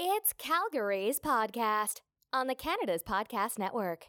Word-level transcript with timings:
It's 0.00 0.32
Calgary's 0.32 1.18
podcast 1.18 2.02
on 2.32 2.46
the 2.46 2.54
Canada's 2.54 3.02
Podcast 3.02 3.58
Network. 3.58 4.06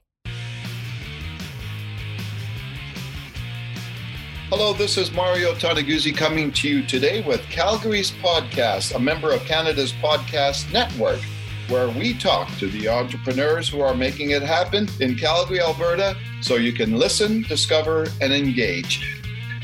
Hello, 4.49 4.73
this 4.73 4.99
is 4.99 5.11
Mario 5.11 5.55
Toneguzzi 5.55 6.15
coming 6.15 6.51
to 6.51 6.69
you 6.69 6.85
today 6.85 7.23
with 7.23 7.41
Calgary's 7.49 8.11
Podcast, 8.11 8.93
a 8.93 8.99
member 8.99 9.33
of 9.33 9.41
Canada's 9.45 9.91
Podcast 9.93 10.71
Network, 10.71 11.21
where 11.69 11.89
we 11.89 12.13
talk 12.13 12.55
to 12.59 12.67
the 12.67 12.87
entrepreneurs 12.87 13.67
who 13.67 13.81
are 13.81 13.95
making 13.95 14.29
it 14.29 14.43
happen 14.43 14.87
in 14.99 15.15
Calgary, 15.15 15.59
Alberta, 15.59 16.15
so 16.41 16.57
you 16.57 16.71
can 16.71 16.99
listen, 16.99 17.41
discover, 17.49 18.05
and 18.21 18.31
engage. 18.31 19.18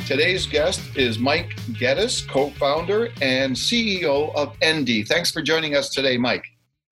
Today's 0.05 0.45
guest 0.45 0.95
is 0.95 1.17
Mike 1.17 1.55
Gettis, 1.71 2.29
co 2.29 2.51
founder 2.51 3.09
and 3.23 3.55
CEO 3.55 4.31
of 4.35 4.55
Endy. 4.61 5.01
Thanks 5.01 5.31
for 5.31 5.41
joining 5.41 5.75
us 5.75 5.89
today, 5.89 6.15
Mike. 6.15 6.45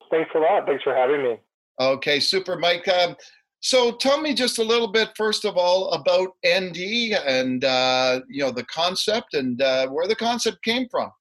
Thanks 0.09 0.32
a 0.34 0.39
lot. 0.39 0.66
Thanks 0.66 0.82
for 0.83 0.96
having 0.96 1.21
me. 1.21 1.39
Okay, 1.79 2.20
super, 2.20 2.57
Mike. 2.57 2.87
Um, 2.87 3.15
so 3.60 3.92
tell 3.92 4.20
me 4.20 4.34
just 4.34 4.57
a 4.57 4.64
little 4.64 4.87
bit, 4.87 5.11
first 5.15 5.46
of 5.46 5.57
all, 5.57 5.92
about 5.92 6.29
Endy 6.43 7.14
and 7.14 7.64
uh, 7.64 8.21
you 8.28 8.43
know 8.43 8.50
the 8.50 8.65
concept 8.65 9.36
and 9.36 9.61
uh, 9.61 9.87
where 9.89 10.07
the 10.07 10.15
concept 10.15 10.64
came 10.64 10.87
from. 10.89 11.11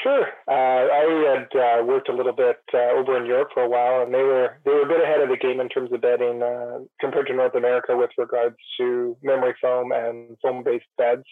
Sure. 0.00 0.24
Uh, 0.48 0.88
I 0.88 1.04
had 1.28 1.48
uh, 1.52 1.84
worked 1.84 2.08
a 2.08 2.16
little 2.16 2.32
bit 2.32 2.56
uh, 2.72 2.96
over 2.96 3.16
in 3.18 3.26
Europe 3.26 3.50
for 3.52 3.62
a 3.62 3.68
while, 3.68 4.02
and 4.02 4.12
they 4.12 4.22
were 4.22 4.56
they 4.64 4.72
were 4.72 4.88
a 4.88 4.88
bit 4.88 5.02
ahead 5.04 5.20
of 5.20 5.28
the 5.28 5.36
game 5.36 5.60
in 5.60 5.68
terms 5.68 5.92
of 5.92 6.00
bedding 6.00 6.42
uh, 6.42 6.80
compared 7.00 7.26
to 7.26 7.34
North 7.34 7.54
America 7.54 7.94
with 7.96 8.10
regards 8.16 8.56
to 8.78 9.16
memory 9.22 9.54
foam 9.60 9.92
and 9.92 10.36
foam-based 10.40 10.88
beds. 10.96 11.28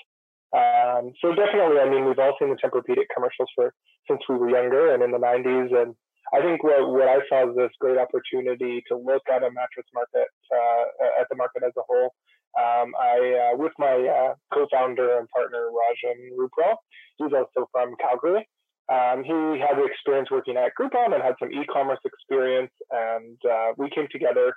Um, 0.53 1.13
so 1.23 1.33
definitely, 1.35 1.81
I 1.81 1.89
mean, 1.89 2.05
we've 2.05 2.19
all 2.19 2.37
seen 2.39 2.51
the 2.51 2.61
Tempur-Pedic 2.61 3.09
commercials 3.15 3.49
for 3.55 3.73
since 4.11 4.21
we 4.29 4.37
were 4.37 4.51
younger 4.51 4.93
and 4.93 5.03
in 5.03 5.11
the 5.11 5.19
'90s, 5.19 5.73
and 5.73 5.95
I 6.35 6.43
think 6.43 6.63
what, 6.63 6.85
what 6.91 7.09
I 7.09 7.25
saw 7.31 7.49
is 7.49 7.57
this 7.57 7.73
great 7.81 7.97
opportunity 7.97 8.85
to 8.93 8.97
look 8.99 9.23
at 9.33 9.43
a 9.43 9.51
mattress 9.51 9.89
market, 9.95 10.29
uh, 10.53 11.21
at 11.21 11.27
the 11.31 11.37
market 11.37 11.63
as 11.65 11.73
a 11.79 11.87
whole. 11.89 12.13
Um, 12.59 12.93
I, 12.99 13.55
uh, 13.55 13.57
with 13.57 13.73
my 13.79 14.35
co-founder 14.53 15.19
and 15.19 15.29
partner 15.31 15.71
Rajen 15.71 16.35
Ruparell, 16.37 16.77
he's 17.21 17.33
also 17.37 17.69
from 17.73 17.95
Calgary. 18.01 18.49
Um, 18.91 19.23
he 19.23 19.61
had 19.61 19.79
experience 19.79 20.31
working 20.33 20.57
at 20.57 20.73
Groupon 20.75 21.15
and 21.15 21.23
had 21.23 21.39
some 21.39 21.53
e-commerce 21.53 22.01
experience, 22.05 22.73
and 22.91 23.39
uh, 23.47 23.71
we 23.77 23.89
came 23.95 24.09
together 24.11 24.55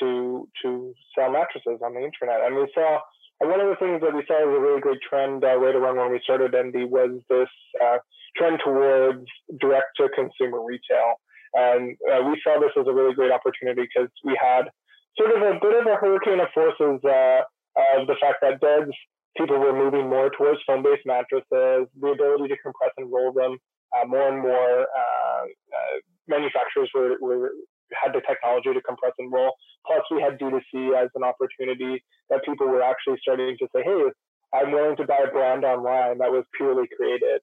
to 0.00 0.48
to 0.62 0.94
sell 1.16 1.32
mattresses 1.32 1.82
on 1.82 1.94
the 1.94 2.04
internet. 2.04 2.46
And 2.46 2.54
we 2.54 2.70
saw 2.74 3.00
and 3.42 3.50
one 3.50 3.58
of 3.58 3.66
the 3.66 3.82
things 3.82 3.98
that 4.06 4.14
we 4.14 4.22
saw 4.30 4.38
was 4.46 4.54
a 4.54 4.62
really 4.62 4.80
great 4.80 5.02
trend 5.02 5.42
uh, 5.42 5.58
right 5.58 5.74
around 5.74 5.98
when 5.98 6.12
we 6.12 6.22
started 6.22 6.54
Endy 6.54 6.84
was 6.86 7.18
this 7.28 7.50
uh, 7.82 7.98
trend 8.38 8.62
towards 8.62 9.26
direct 9.58 9.98
to 9.98 10.06
consumer 10.14 10.62
retail. 10.62 11.18
And 11.50 11.98
uh, 12.06 12.22
we 12.22 12.38
saw 12.46 12.62
this 12.62 12.70
as 12.78 12.86
a 12.86 12.94
really 12.94 13.18
great 13.18 13.34
opportunity 13.34 13.82
because 13.82 14.14
we 14.22 14.38
had 14.38 14.70
sort 15.18 15.34
of 15.34 15.42
a 15.42 15.58
bit 15.58 15.74
of 15.74 15.90
a 15.90 15.98
hurricane 15.98 16.38
of 16.38 16.54
forces 16.54 17.02
uh, 17.02 17.42
of 17.98 18.06
the 18.06 18.14
fact 18.22 18.46
that 18.46 18.62
beds, 18.62 18.94
people 19.36 19.58
were 19.58 19.72
moving 19.72 20.08
more 20.08 20.30
towards 20.30 20.60
foam 20.66 20.82
based 20.82 21.06
mattresses, 21.06 21.88
the 22.00 22.08
ability 22.12 22.48
to 22.48 22.56
compress 22.62 22.92
and 22.96 23.10
roll 23.12 23.32
them. 23.32 23.58
Uh, 23.92 24.06
more 24.06 24.28
and 24.28 24.40
more 24.40 24.80
uh, 24.82 25.44
manufacturers 26.28 26.88
were, 26.94 27.16
were 27.20 27.52
had 27.92 28.12
the 28.12 28.22
technology 28.26 28.72
to 28.72 28.80
compress 28.80 29.12
and 29.18 29.32
roll. 29.32 29.52
Plus, 29.86 30.00
we 30.10 30.22
had 30.22 30.38
D2C 30.38 30.96
as 30.96 31.10
an 31.14 31.24
opportunity 31.24 32.02
that 32.30 32.44
people 32.44 32.66
were 32.66 32.82
actually 32.82 33.18
starting 33.20 33.56
to 33.58 33.68
say, 33.74 33.82
hey, 33.84 34.02
I'm 34.54 34.72
willing 34.72 34.96
to 34.96 35.06
buy 35.06 35.20
a 35.26 35.30
brand 35.30 35.64
online 35.64 36.18
that 36.18 36.30
was 36.30 36.44
purely 36.56 36.88
created 36.96 37.40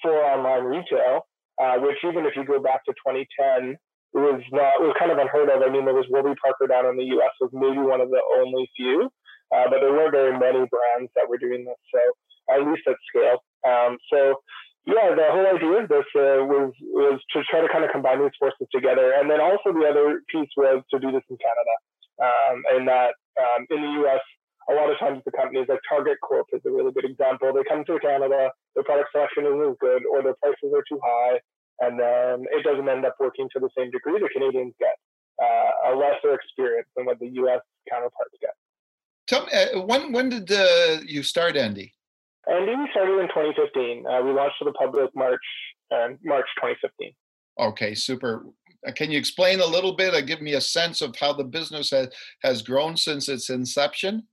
for 0.00 0.10
online 0.10 0.64
retail, 0.64 1.26
uh, 1.62 1.78
which 1.78 1.98
even 2.04 2.26
if 2.26 2.34
you 2.36 2.44
go 2.44 2.60
back 2.60 2.84
to 2.86 2.92
2010, 2.92 3.78
it 4.14 4.18
was 4.18 4.42
not, 4.52 4.82
it 4.82 4.86
was 4.86 4.96
kind 4.98 5.10
of 5.10 5.18
unheard 5.18 5.48
of. 5.48 5.62
I 5.62 5.70
mean, 5.70 5.84
there 5.84 5.94
was 5.94 6.06
Warby 6.10 6.34
Parker 6.42 6.66
down 6.66 6.86
in 6.86 6.96
the 6.96 7.08
US 7.16 7.32
was 7.40 7.50
maybe 7.52 7.78
one 7.78 8.00
of 8.00 8.10
the 8.10 8.20
only 8.38 8.70
few, 8.76 9.10
uh, 9.54 9.68
but 9.68 9.80
there 9.80 9.92
weren't 9.92 10.12
very 10.12 10.32
many 10.32 10.66
brands 10.66 11.12
that 11.14 11.28
were 11.28 11.38
doing 11.38 11.64
this. 11.64 11.78
So 11.92 12.00
at 12.50 12.66
least 12.66 12.82
at 12.88 12.96
scale. 13.08 13.38
Um, 13.62 13.98
so 14.10 14.42
yeah, 14.86 15.14
the 15.14 15.30
whole 15.30 15.46
idea 15.46 15.86
of 15.86 15.88
this 15.88 16.08
uh, 16.18 16.42
was 16.42 16.74
was 16.90 17.20
to 17.32 17.42
try 17.46 17.62
to 17.62 17.70
kind 17.70 17.84
of 17.84 17.94
combine 17.94 18.18
these 18.18 18.34
forces 18.38 18.66
together, 18.74 19.14
and 19.14 19.30
then 19.30 19.38
also 19.38 19.70
the 19.70 19.86
other 19.86 20.22
piece 20.26 20.50
was 20.56 20.82
to 20.90 20.98
do 20.98 21.14
this 21.14 21.22
in 21.30 21.38
Canada, 21.38 21.74
um, 22.18 22.56
and 22.74 22.82
that 22.90 23.14
um, 23.38 23.62
in 23.70 23.78
the 23.78 23.92
U.S. 24.02 24.22
a 24.66 24.74
lot 24.74 24.90
of 24.90 24.98
times 24.98 25.22
the 25.22 25.30
companies 25.30 25.70
like 25.70 25.78
Target 25.86 26.18
Corp 26.18 26.50
is 26.50 26.66
a 26.66 26.70
really 26.70 26.90
good 26.90 27.06
example. 27.06 27.54
They 27.54 27.62
come 27.70 27.86
to 27.86 28.02
Canada, 28.02 28.50
their 28.74 28.82
product 28.82 29.14
selection 29.14 29.46
isn't 29.46 29.70
as 29.70 29.78
good, 29.78 30.02
or 30.10 30.18
their 30.26 30.34
prices 30.42 30.74
are 30.74 30.82
too 30.90 30.98
high, 30.98 31.38
and 31.86 31.94
then 31.94 32.50
it 32.50 32.66
doesn't 32.66 32.88
end 32.90 33.06
up 33.06 33.14
working 33.22 33.46
to 33.54 33.62
the 33.62 33.70
same 33.78 33.94
degree. 33.94 34.18
The 34.18 34.34
Canadians 34.34 34.74
get 34.82 34.98
uh, 35.38 35.94
a 35.94 35.94
lesser 35.94 36.34
experience 36.34 36.90
than 36.98 37.06
what 37.06 37.22
the 37.22 37.30
U.S. 37.46 37.62
counterparts 37.86 38.34
get. 38.42 38.58
Tell 39.26 39.46
me, 39.46 39.52
uh, 39.52 39.80
when 39.82 40.12
when 40.12 40.28
did 40.28 40.50
uh, 40.50 41.00
you 41.06 41.22
start 41.22 41.56
Endy? 41.56 41.92
And 42.46 42.66
we 42.66 42.88
started 42.90 43.20
in 43.20 43.28
2015. 43.28 44.04
Uh, 44.06 44.22
we 44.22 44.32
launched 44.32 44.56
to 44.58 44.64
the 44.64 44.72
public 44.72 45.10
March 45.14 45.40
uh, 45.92 46.08
March 46.24 46.46
2015. 46.56 47.12
Okay, 47.60 47.94
super. 47.94 48.44
Can 48.96 49.12
you 49.12 49.18
explain 49.18 49.60
a 49.60 49.66
little 49.66 49.94
bit, 49.94 50.14
uh, 50.14 50.20
give 50.20 50.42
me 50.42 50.54
a 50.54 50.60
sense 50.60 51.02
of 51.02 51.14
how 51.14 51.32
the 51.32 51.44
business 51.44 51.90
has, 51.90 52.08
has 52.42 52.62
grown 52.62 52.96
since 52.96 53.28
its 53.28 53.48
inception? 53.48 54.26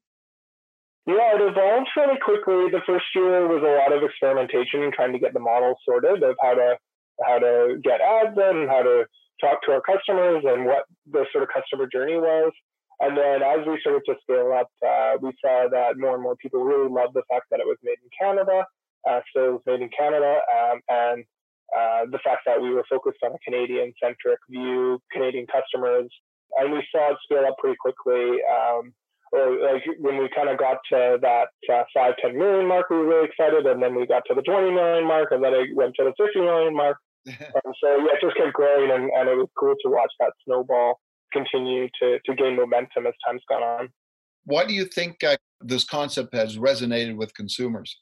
Yeah, 1.06 1.36
it 1.36 1.42
evolved 1.42 1.90
fairly 1.94 2.20
quickly. 2.24 2.70
The 2.72 2.82
first 2.86 3.06
year 3.14 3.48
was 3.48 3.62
a 3.62 3.78
lot 3.78 3.96
of 3.96 4.04
experimentation 4.04 4.84
and 4.84 4.94
trying 4.94 5.14
to 5.14 5.20
get 5.20 5.34
the 5.34 5.40
model 5.40 5.76
sorted 5.86 6.24
of 6.24 6.36
how 6.42 6.54
to 6.56 6.78
how 7.26 7.38
to 7.38 7.80
get 7.84 8.00
ads 8.00 8.38
in 8.38 8.58
and 8.58 8.70
how 8.70 8.82
to 8.82 9.06
talk 9.42 9.62
to 9.64 9.72
our 9.72 9.82
customers 9.82 10.44
and 10.46 10.66
what 10.66 10.86
the 11.12 11.26
sort 11.32 11.44
of 11.44 11.50
customer 11.54 11.88
journey 11.92 12.16
was. 12.16 12.52
And 13.00 13.16
then 13.18 13.42
as 13.42 13.66
we 13.66 13.80
started 13.80 14.04
to 14.08 14.16
scale 14.24 14.52
up, 14.52 14.70
uh, 14.86 15.16
we 15.22 15.32
saw 15.40 15.68
that 15.72 15.98
more 15.98 16.16
and 16.16 16.24
more 16.24 16.36
people 16.36 16.64
really 16.64 16.90
loved 16.90 17.14
the 17.14 17.24
fact 17.30 17.46
that 17.52 17.60
it 17.60 17.68
was 17.68 17.78
made 17.82 17.98
in 18.04 18.10
Canada. 18.20 18.66
Uh, 19.08 19.22
so 19.34 19.40
it 19.46 19.52
was 19.54 19.62
made 19.66 19.82
in 19.82 19.90
Canada, 19.98 20.40
um, 20.52 20.80
and 20.90 21.24
uh, 21.72 22.04
the 22.12 22.20
fact 22.20 22.42
that 22.46 22.62
we 22.62 22.72
were 22.72 22.84
focused 22.90 23.20
on 23.24 23.32
a 23.32 23.40
Canadian 23.40 23.94
centric 24.02 24.40
view, 24.50 25.00
Canadian 25.12 25.48
customers, 25.48 26.12
and 26.58 26.74
we 26.74 26.86
saw 26.92 27.12
it 27.12 27.18
scale 27.24 27.46
up 27.48 27.56
pretty 27.59 27.78
quickly. 27.80 28.44
Um, 28.44 28.92
or 29.32 29.62
like 29.62 29.84
when 30.00 30.18
we 30.18 30.28
kind 30.36 30.50
of 30.50 30.58
got 30.58 30.80
to 30.92 31.18
that 31.22 31.50
uh, 31.72 31.84
five, 31.94 32.16
10 32.22 32.38
million 32.38 32.68
mark, 32.68 32.90
we 32.90 32.98
were 32.98 33.08
really 33.08 33.30
excited. 33.30 33.66
And 33.68 33.82
then 33.82 33.96
we 33.96 34.08
got 34.08 34.24
to 34.28 34.34
the 34.34 34.42
20 34.42 34.72
million 34.72 35.08
mark, 35.08 35.30
and 35.32 35.44
then 35.44 35.54
it 35.54 35.76
went 35.76 35.94
to 35.96 36.04
the 36.04 36.14
50 36.18 36.42
million 36.42 36.76
mark. 36.76 36.98
and 37.26 37.76
so, 37.80 37.90
yeah, 38.04 38.18
it 38.18 38.22
just 38.22 38.36
kept 38.36 38.54
growing, 38.54 38.92
and, 38.92 39.12
and 39.14 39.30
it 39.30 39.38
was 39.38 39.48
cool 39.58 39.76
to 39.86 39.90
watch 39.90 40.12
that 40.20 40.34
snowball 40.44 41.00
continue 41.31 41.88
to, 42.01 42.19
to 42.25 42.35
gain 42.35 42.56
momentum 42.56 43.07
as 43.07 43.13
time's 43.25 43.41
gone 43.50 43.63
on. 43.63 43.90
Why 44.45 44.66
do 44.66 44.73
you 44.73 44.85
think 44.85 45.23
uh, 45.23 45.38
this 45.62 45.84
concept 45.84 46.34
has 46.34 46.57
resonated 46.57 47.16
with 47.16 47.34
consumers? 47.34 47.97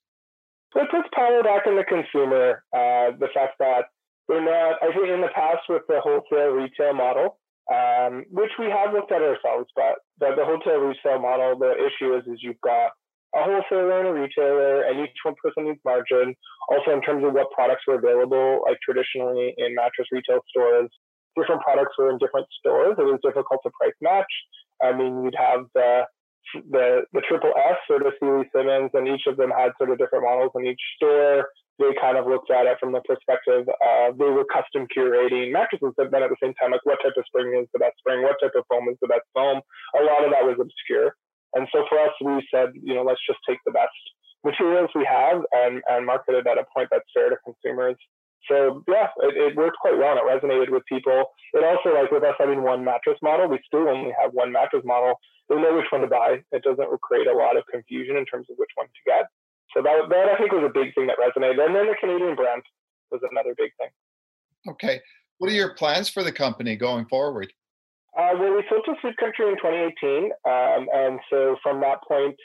It 0.76 0.88
puts 0.92 1.08
power 1.14 1.42
back 1.44 1.64
in 1.66 1.76
the 1.76 1.84
consumer. 1.84 2.64
Uh, 2.74 3.18
the 3.20 3.30
fact 3.34 3.56
that 3.60 3.86
we're 4.28 4.44
not, 4.44 4.78
I 4.84 4.94
think 4.94 5.08
in 5.08 5.22
the 5.22 5.34
past 5.34 5.64
with 5.70 5.84
the 5.88 6.00
wholesale 6.02 6.52
retail 6.52 6.94
model, 6.94 7.40
um, 7.72 8.26
which 8.30 8.52
we 8.60 8.66
have 8.66 8.94
looked 8.94 9.12
at 9.12 9.22
ourselves, 9.22 9.70
but 9.76 9.96
the, 10.20 10.36
the 10.36 10.46
wholesale 10.46 10.80
retail 10.80 11.20
model, 11.20 11.58
the 11.58 11.74
issue 11.76 12.16
is, 12.16 12.24
is 12.28 12.40
you've 12.42 12.62
got 12.62 12.92
a 13.36 13.44
wholesaler 13.44 14.00
and 14.00 14.08
a 14.08 14.14
retailer, 14.14 14.84
and 14.84 15.00
each 15.00 15.18
one 15.24 15.36
person 15.44 15.66
needs 15.66 15.80
margin. 15.84 16.36
Also, 16.70 16.92
in 16.92 17.02
terms 17.02 17.26
of 17.26 17.34
what 17.34 17.52
products 17.52 17.84
were 17.88 17.96
available, 17.96 18.62
like 18.68 18.78
traditionally 18.84 19.54
in 19.58 19.76
mattress 19.76 20.08
retail 20.12 20.40
stores, 20.50 20.90
different 21.38 21.62
products 21.62 21.96
were 21.98 22.10
in 22.10 22.18
different 22.18 22.48
stores. 22.60 22.96
It 22.98 23.06
was 23.06 23.20
difficult 23.24 23.62
to 23.64 23.72
price 23.80 23.98
match. 24.02 24.32
I 24.82 24.94
mean, 24.94 25.24
you'd 25.24 25.38
have 25.38 25.66
the 25.74 26.06
the 26.72 27.04
the 27.14 27.22
triple 27.28 27.52
S 27.56 27.78
sort 27.88 28.06
of 28.06 28.14
Sealy 28.20 28.50
Simmons, 28.56 28.92
and 28.94 29.08
each 29.08 29.28
of 29.28 29.38
them 29.38 29.52
had 29.52 29.72
sort 29.78 29.92
of 29.92 29.98
different 29.98 30.26
models 30.26 30.52
in 30.56 30.66
each 30.66 30.82
store. 30.96 31.48
They 31.80 31.94
kind 32.02 32.18
of 32.18 32.26
looked 32.26 32.50
at 32.50 32.66
it 32.66 32.78
from 32.80 32.92
the 32.92 33.02
perspective 33.06 33.70
they 34.18 34.32
were 34.32 34.46
custom 34.50 34.88
curating 34.90 35.52
mattresses, 35.52 35.94
but 35.96 36.10
then 36.10 36.24
at 36.24 36.30
the 36.30 36.42
same 36.42 36.54
time, 36.56 36.72
like 36.72 36.86
what 36.86 36.98
type 37.04 37.14
of 37.18 37.26
spring 37.28 37.54
is 37.54 37.68
the 37.74 37.80
best 37.80 37.98
spring, 38.00 38.24
what 38.24 38.40
type 38.42 38.56
of 38.58 38.66
foam 38.70 38.90
is 38.90 38.98
the 39.02 39.08
best 39.08 39.28
foam. 39.34 39.62
A 39.94 40.04
lot 40.04 40.26
of 40.26 40.32
that 40.32 40.48
was 40.48 40.58
obscure, 40.60 41.14
and 41.54 41.68
so 41.72 41.86
for 41.90 42.00
us, 42.00 42.14
we 42.24 42.42
said, 42.50 42.74
you 42.74 42.96
know, 42.96 43.04
let's 43.04 43.22
just 43.28 43.40
take 43.48 43.60
the 43.66 43.72
best 43.72 43.94
materials 44.44 44.90
we 44.96 45.06
have 45.06 45.42
and 45.52 45.82
and 45.90 46.06
market 46.06 46.36
it 46.36 46.48
at 46.48 46.58
a 46.58 46.66
point 46.74 46.88
that's 46.92 47.10
fair 47.14 47.30
to 47.30 47.38
consumers 47.44 47.98
so 48.48 48.84
yeah, 48.88 49.08
it, 49.24 49.36
it, 49.36 49.56
worked 49.56 49.78
quite 49.80 49.98
well 49.98 50.18
and 50.18 50.20
it 50.20 50.28
resonated 50.28 50.70
with 50.70 50.84
people. 50.86 51.26
It 51.54 51.64
also 51.64 51.96
like 51.96 52.12
with 52.12 52.24
us 52.24 52.36
having 52.40 52.64
one 52.64 52.84
mattress 52.84 53.18
model, 53.22 53.48
we 53.48 53.60
still 53.66 53.88
only 53.88 54.12
have 54.20 54.32
one 54.34 54.52
mattress 54.52 54.84
model. 54.86 55.16
They 55.50 55.56
know 55.56 55.76
which 55.76 55.92
one 55.92 56.02
to 56.02 56.08
buy. 56.08 56.44
It 56.52 56.64
doesn't 56.64 56.90
create 57.02 57.28
a 57.28 57.36
lot 57.36 57.58
of 57.58 57.64
confusion 57.72 58.18
in 58.18 58.26
terms 58.26 58.48
of 58.50 58.58
which 58.58 58.72
one 58.76 58.88
to 58.88 59.02
get. 59.06 59.26
So 59.76 59.82
that 59.84 60.10
that 60.10 60.30
I 60.30 60.38
think 60.38 60.52
was 60.52 60.66
a 60.66 60.74
big 60.74 60.96
thing 60.96 61.08
that 61.08 61.18
resonated. 61.20 61.60
And 61.64 61.76
then 61.76 61.88
the 61.88 61.96
Canadian 62.00 62.36
brand 62.36 62.64
was 63.12 63.22
another 63.32 63.54
big 63.58 63.72
thing. 63.80 63.92
Okay. 64.68 65.02
What 65.38 65.52
are 65.52 65.56
your 65.56 65.76
plans 65.76 66.10
for 66.10 66.24
the 66.24 66.32
company 66.32 66.76
going 66.76 67.06
forward? 67.06 67.54
Uh, 68.18 68.34
well, 68.34 68.56
we 68.56 68.64
sold 68.70 68.82
to 68.86 68.96
Sleep 69.02 69.16
Country 69.18 69.46
in 69.46 69.56
2018. 69.62 70.32
Um, 70.44 70.88
and 70.92 71.20
so 71.30 71.56
from 71.62 71.80
that 71.82 72.00
point, 72.08 72.36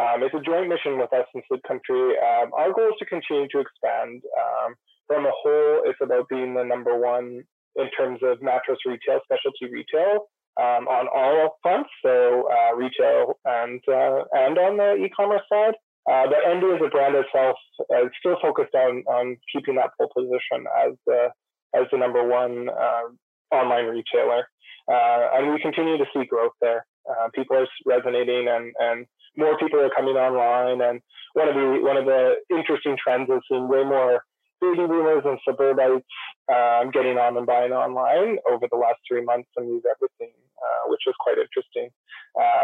um, 0.00 0.22
it's 0.22 0.34
a 0.34 0.40
joint 0.40 0.68
mission 0.68 0.98
with 0.98 1.12
us 1.12 1.26
in 1.34 1.42
Sleep 1.48 1.60
Country. 1.68 2.16
Um, 2.16 2.50
our 2.56 2.72
goal 2.72 2.88
is 2.88 2.98
to 3.00 3.04
continue 3.04 3.46
to 3.52 3.60
expand. 3.60 4.22
Um, 4.24 4.74
from 5.08 5.26
a 5.26 5.32
whole, 5.32 5.82
it's 5.86 5.98
about 6.00 6.28
being 6.28 6.54
the 6.54 6.62
number 6.62 6.96
one 6.98 7.42
in 7.76 7.90
terms 7.96 8.20
of 8.22 8.40
mattress 8.42 8.78
retail, 8.86 9.20
specialty 9.24 9.72
retail 9.72 10.28
um, 10.58 10.86
on 10.88 11.06
all 11.14 11.58
fronts, 11.62 11.90
so 12.04 12.48
uh, 12.50 12.74
retail 12.74 13.38
and 13.44 13.80
uh, 13.88 14.24
and 14.32 14.58
on 14.58 14.76
the 14.76 15.04
e-commerce 15.04 15.42
side. 15.50 15.74
Uh, 16.10 16.24
but 16.26 16.38
Endy 16.46 16.66
as 16.74 16.80
a 16.84 16.88
brand 16.88 17.14
itself 17.14 17.56
is 18.02 18.10
still 18.18 18.36
focused 18.42 18.74
on 18.74 19.04
on 19.06 19.36
keeping 19.52 19.76
that 19.76 19.90
pole 19.98 20.10
position 20.14 20.66
as 20.84 20.92
the 21.06 21.28
as 21.74 21.86
the 21.92 21.98
number 21.98 22.26
one 22.26 22.68
uh, 22.68 23.54
online 23.54 23.86
retailer, 23.86 24.48
uh, 24.90 25.28
and 25.34 25.52
we 25.52 25.60
continue 25.60 25.96
to 25.96 26.06
see 26.14 26.24
growth 26.26 26.52
there. 26.60 26.84
Uh, 27.08 27.28
people 27.34 27.56
are 27.56 27.66
resonating, 27.86 28.48
and 28.48 28.72
and 28.80 29.06
more 29.36 29.56
people 29.58 29.80
are 29.80 29.90
coming 29.94 30.16
online. 30.16 30.80
And 30.80 31.00
one 31.34 31.48
of 31.48 31.54
the 31.54 31.78
one 31.82 31.96
of 31.96 32.06
the 32.06 32.34
interesting 32.50 32.96
trends 33.02 33.30
is 33.30 33.40
seeing 33.48 33.68
way 33.68 33.84
more 33.84 34.24
baby 34.60 34.86
boomers 34.86 35.22
and 35.24 35.38
suburbanites 35.46 36.06
um, 36.50 36.90
getting 36.90 37.18
on 37.18 37.36
and 37.36 37.46
buying 37.46 37.72
online 37.72 38.38
over 38.50 38.66
the 38.70 38.76
last 38.76 38.98
three 39.06 39.24
months 39.24 39.48
and 39.56 39.68
we've 39.68 39.86
ever 39.86 40.08
uh, 40.20 40.84
which 40.90 41.02
was 41.06 41.14
quite 41.20 41.38
interesting 41.38 41.90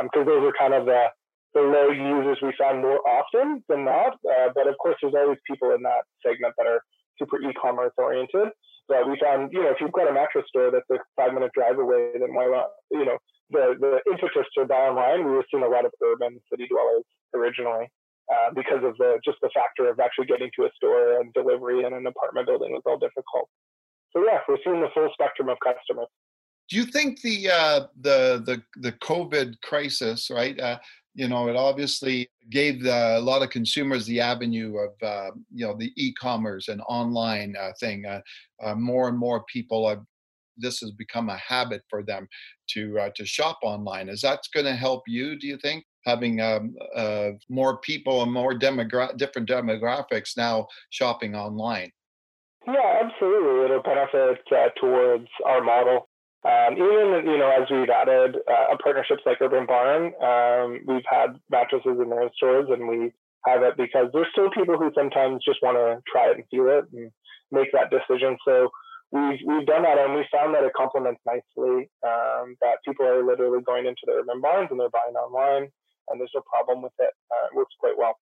because 0.03 0.25
um, 0.25 0.27
those 0.27 0.43
are 0.45 0.55
kind 0.59 0.75
of 0.75 0.87
the 0.87 1.07
the 1.55 1.63
low 1.63 1.89
users 1.89 2.39
we 2.43 2.53
found 2.59 2.83
more 2.83 2.99
often 3.07 3.63
than 3.69 3.85
not. 3.85 4.19
Uh, 4.27 4.51
but 4.55 4.67
of 4.67 4.75
course, 4.79 4.97
there's 5.01 5.15
always 5.15 5.39
people 5.47 5.71
in 5.71 5.83
that 5.83 6.03
segment 6.19 6.53
that 6.59 6.67
are 6.67 6.83
super 7.17 7.41
e-commerce 7.41 7.95
oriented. 7.97 8.51
But 8.89 9.09
we 9.09 9.17
found, 9.23 9.53
you 9.53 9.63
know, 9.63 9.71
if 9.71 9.79
you've 9.81 9.93
got 9.93 10.11
a 10.11 10.13
mattress 10.13 10.45
store 10.49 10.71
that's 10.71 10.91
a 10.91 10.99
five 11.17 11.33
minute 11.33 11.53
drive 11.55 11.79
away, 11.79 12.13
then 12.19 12.35
why 12.35 12.51
not, 12.51 12.69
you 12.91 13.07
know, 13.07 13.17
the, 13.51 13.79
the 13.81 14.03
impetus 14.11 14.51
to 14.59 14.67
buy 14.67 14.91
online, 14.91 15.25
we 15.25 15.33
were 15.33 15.47
seeing 15.51 15.63
a 15.63 15.69
lot 15.69 15.87
of 15.87 15.93
urban 16.03 16.37
city 16.51 16.67
dwellers 16.69 17.05
originally. 17.35 17.89
Uh, 18.33 18.51
because 18.55 18.83
of 18.83 18.97
the 18.97 19.21
just 19.23 19.37
the 19.43 19.51
factor 19.53 19.91
of 19.91 20.01
actually 20.01 20.25
getting 20.25 20.51
to 20.57 20.65
a 20.65 20.71
store 20.77 21.21
and 21.21 21.31
delivery 21.35 21.85
in 21.85 21.93
an 21.93 22.07
apartment 22.07 22.47
building 22.47 22.73
was 22.73 22.83
all 22.87 22.99
difficult. 22.99 23.49
So 24.13 24.25
yeah, 24.25 24.39
we're 24.49 24.57
seeing 24.65 24.81
the 24.81 24.89
full 24.95 25.11
spectrum 25.13 25.51
of 25.51 25.59
customers. 25.63 26.07
Do 26.71 26.77
you 26.79 26.87
think 26.87 27.21
the 27.21 27.51
uh, 27.51 27.81
the 28.01 28.43
the 28.47 28.63
the 28.81 28.93
COVID 28.93 29.61
crisis, 29.61 30.31
right? 30.31 30.59
Uh, 30.59 30.79
you 31.15 31.29
know, 31.29 31.49
it 31.49 31.57
obviously 31.57 32.29
gave 32.51 32.83
the, 32.83 33.19
a 33.19 33.21
lot 33.21 33.43
of 33.43 33.51
consumers 33.51 34.05
the 34.07 34.21
avenue 34.21 34.77
of, 34.79 34.91
uh, 35.03 35.31
you 35.53 35.65
know, 35.65 35.77
the 35.77 35.93
e-commerce 35.97 36.69
and 36.69 36.81
online 36.89 37.55
uh, 37.61 37.71
thing. 37.79 38.05
Uh, 38.05 38.75
more 38.75 39.09
and 39.09 39.17
more 39.17 39.45
people 39.45 39.89
have, 39.89 40.03
this 40.57 40.81
has 40.81 40.91
become 40.93 41.29
a 41.29 41.37
habit 41.37 41.83
for 41.89 42.03
them 42.03 42.27
to 42.71 42.99
uh, 42.99 43.11
to 43.17 43.25
shop 43.25 43.59
online. 43.63 44.09
Is 44.09 44.21
that 44.23 44.41
going 44.53 44.67
to 44.67 44.75
help 44.75 45.03
you? 45.07 45.39
Do 45.39 45.47
you 45.47 45.59
think 45.59 45.85
having 46.05 46.41
um, 46.41 46.75
uh, 46.95 47.31
more 47.49 47.79
people 47.81 48.23
and 48.23 48.33
more 48.33 48.59
demogra- 48.59 49.17
different 49.17 49.49
demographics 49.49 50.37
now 50.37 50.67
shopping 50.91 51.35
online? 51.35 51.91
Yeah, 52.67 53.03
absolutely. 53.05 53.65
It'll 53.65 53.83
benefit 53.83 54.41
towards 54.81 55.29
our 55.45 55.63
model 55.63 56.09
um, 56.45 56.75
even 56.75 57.25
you 57.25 57.39
know 57.39 57.49
as 57.49 57.69
we've 57.71 57.89
added 57.89 58.37
uh, 58.47 58.77
partnerships 58.83 59.23
like 59.25 59.41
Urban 59.41 59.65
Barn, 59.65 60.13
um, 60.21 60.81
we've 60.87 61.09
had 61.09 61.41
mattresses 61.51 61.97
in 61.99 62.11
their 62.11 62.29
stores, 62.37 62.69
and 62.69 62.87
we 62.87 63.13
have 63.47 63.63
it 63.63 63.79
because 63.79 64.09
there's 64.13 64.29
still 64.33 64.51
people 64.51 64.77
who 64.77 64.93
sometimes 64.95 65.43
just 65.43 65.63
want 65.63 65.79
to 65.79 66.03
try 66.11 66.29
it 66.31 66.37
and 66.37 66.45
feel 66.51 66.69
it 66.69 66.85
and 66.93 67.11
make 67.51 67.73
that 67.73 67.89
decision. 67.89 68.37
So 68.45 68.69
we've 69.13 69.41
we've 69.47 69.67
done 69.67 69.83
that, 69.83 69.99
and 69.99 70.15
we 70.15 70.25
found 70.31 70.55
that 70.55 70.65
it 70.65 70.73
complements 70.77 71.21
nicely. 71.27 71.91
Um, 72.07 72.57
that 72.61 72.83
people 72.85 73.07
are 73.07 73.25
literally 73.25 73.63
going 73.63 73.87
into 73.87 74.03
the 74.07 74.13
Urban 74.13 74.41
Barns 74.41 74.69
and 74.71 74.81
they're 74.81 74.91
buying 74.91 75.15
online, 75.15 75.69
and 76.09 76.21
there's 76.21 76.33
no 76.35 76.43
problem 76.43 76.83
with 76.83 76.93
it. 76.99 77.13
Uh, 77.31 77.47
it 77.51 77.57
works 77.57 77.75
quite 77.79 77.97
well. 77.97 78.19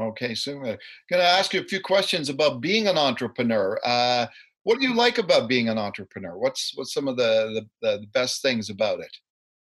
Okay, 0.00 0.34
so 0.34 0.52
I'm 0.52 0.62
going 0.62 0.78
to 1.10 1.22
ask 1.22 1.52
you 1.52 1.60
a 1.60 1.64
few 1.64 1.80
questions 1.80 2.28
about 2.28 2.60
being 2.60 2.86
an 2.86 2.96
entrepreneur. 2.96 3.80
Uh, 3.84 4.26
what 4.62 4.78
do 4.78 4.86
you 4.86 4.94
like 4.94 5.18
about 5.18 5.48
being 5.48 5.68
an 5.68 5.78
entrepreneur? 5.78 6.38
What's 6.38 6.72
what's 6.76 6.92
some 6.92 7.08
of 7.08 7.16
the 7.16 7.66
the, 7.82 7.98
the 7.98 8.06
best 8.12 8.42
things 8.42 8.70
about 8.70 9.00
it? 9.00 9.16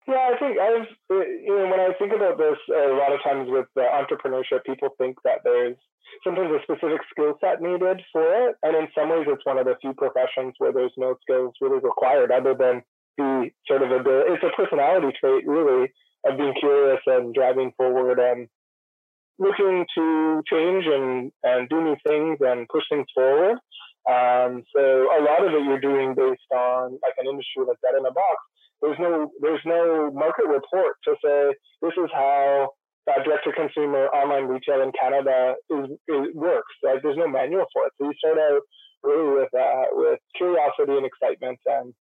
Yeah, 0.08 0.32
I 0.34 0.40
think 0.40 0.58
I've 0.58 0.88
uh, 1.12 1.20
you 1.20 1.52
know 1.52 1.68
when 1.68 1.82
I 1.82 1.92
think 2.00 2.14
about 2.14 2.38
this, 2.38 2.58
a 2.72 2.96
lot 2.96 3.12
of 3.12 3.20
times 3.24 3.50
with 3.52 3.68
entrepreneurship, 3.76 4.64
people 4.66 4.90
think 4.98 5.18
that 5.26 5.44
there's 5.44 5.76
sometimes 6.24 6.52
a 6.56 6.64
specific 6.64 7.02
skill 7.12 7.36
set 7.42 7.62
needed 7.62 8.02
for 8.14 8.24
it, 8.48 8.56
and 8.64 8.76
in 8.78 8.88
some 8.96 9.10
ways, 9.10 9.28
it's 9.28 9.46
one 9.46 9.58
of 9.58 9.66
the 9.66 9.76
few 9.82 9.94
professions 9.94 10.56
where 10.60 10.72
there's 10.72 10.96
no 10.98 11.16
skills 11.22 11.54
really 11.60 11.80
required 11.84 12.32
other 12.32 12.56
than 12.56 12.84
the 13.18 13.50
sort 13.68 13.82
of 13.84 13.92
ability. 13.92 14.32
It's 14.32 14.44
a 14.48 14.56
personality 14.56 15.12
trait, 15.20 15.46
really, 15.46 15.92
of 16.26 16.38
being 16.38 16.56
curious 16.58 17.02
and 17.06 17.34
driving 17.34 17.74
forward 17.76 18.20
and 18.20 18.48
looking 19.40 19.86
to 19.96 20.42
change 20.50 20.86
and 20.88 21.32
and 21.44 21.68
do 21.68 21.84
new 21.84 21.98
things 22.08 22.38
and 22.40 22.68
push 22.70 22.84
things 22.90 23.08
forward. 23.14 23.58
Um, 24.08 24.64
so 24.74 25.12
a 25.12 25.20
lot 25.20 25.44
of 25.44 25.52
it 25.54 25.66
you're 25.68 25.82
doing 25.84 26.16
based 26.16 26.48
on 26.56 26.94
like 27.04 27.20
an 27.20 27.28
industry 27.28 27.68
like 27.68 27.78
that 27.84 28.00
in 28.00 28.06
a 28.06 28.12
box. 28.12 28.40
There's 28.82 29.00
no 29.00 29.32
there's 29.42 29.62
no 29.66 30.12
market 30.14 30.46
report 30.48 30.96
to 31.06 31.16
say 31.24 31.54
this 31.82 31.94
is 31.98 32.10
how 32.14 32.70
uh, 33.10 33.24
direct 33.24 33.46
to 33.46 33.52
consumer 33.54 34.08
online 34.10 34.46
retail 34.46 34.82
in 34.82 34.92
Canada 35.00 35.56
is, 35.70 35.90
is, 36.08 36.36
works. 36.36 36.74
Like 36.84 37.02
there's 37.02 37.18
no 37.18 37.28
manual 37.28 37.66
for 37.74 37.86
it. 37.86 37.94
So 37.98 38.06
you 38.06 38.14
start 38.20 38.38
out 38.38 38.62
really 39.04 39.34
with 39.34 39.54
uh, 39.54 39.86
with 39.92 40.20
curiosity 40.36 40.94
and 40.98 41.06
excitement 41.06 41.60
and 41.66 41.94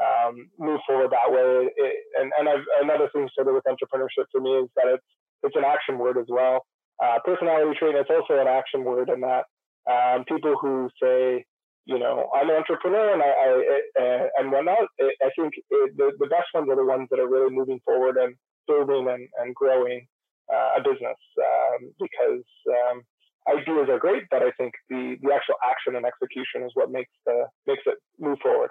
um, 0.00 0.48
move 0.58 0.80
forward 0.86 1.12
that 1.12 1.30
way. 1.30 1.70
It, 1.76 1.94
and 2.18 2.32
and 2.38 2.48
I've, 2.48 2.66
another 2.82 3.08
thing 3.12 3.28
sort 3.34 3.48
of 3.48 3.54
with 3.54 3.64
entrepreneurship 3.68 4.26
for 4.32 4.40
me 4.40 4.50
is 4.64 4.68
that 4.76 4.88
it's 4.88 5.06
it's 5.42 5.56
an 5.56 5.64
action 5.64 5.98
word 5.98 6.16
as 6.18 6.26
well. 6.28 6.64
Uh, 7.02 7.18
personality 7.24 7.76
trait. 7.78 7.94
It's 7.94 8.10
also 8.10 8.40
an 8.40 8.48
action 8.48 8.84
word 8.84 9.10
in 9.10 9.20
that 9.20 9.44
um, 9.90 10.24
people 10.24 10.56
who 10.60 10.88
say 11.02 11.44
you 11.86 11.98
know, 11.98 12.30
I'm 12.34 12.48
an 12.48 12.56
entrepreneur 12.56 13.12
and 13.12 13.22
I, 13.22 13.26
I 13.26 14.02
uh, 14.02 14.26
and 14.38 14.52
whatnot. 14.52 14.88
I 15.00 15.30
think 15.38 15.54
the 15.70 16.12
the 16.18 16.26
best 16.26 16.48
ones 16.54 16.68
are 16.70 16.76
the 16.76 16.84
ones 16.84 17.08
that 17.10 17.20
are 17.20 17.28
really 17.28 17.54
moving 17.54 17.80
forward 17.84 18.16
and 18.16 18.34
building 18.66 19.08
and, 19.08 19.28
and 19.38 19.54
growing 19.54 20.06
uh, 20.52 20.78
a 20.78 20.82
business 20.82 21.18
um, 21.38 21.92
because 22.00 22.44
um, 22.68 23.02
ideas 23.48 23.88
are 23.90 23.98
great, 23.98 24.24
but 24.30 24.42
I 24.42 24.50
think 24.52 24.72
the 24.88 25.16
the 25.22 25.32
actual 25.32 25.56
action 25.68 25.96
and 25.96 26.06
execution 26.06 26.62
is 26.64 26.70
what 26.74 26.90
makes 26.90 27.12
the 27.26 27.44
makes 27.66 27.82
it 27.86 27.98
move 28.18 28.38
forward. 28.42 28.70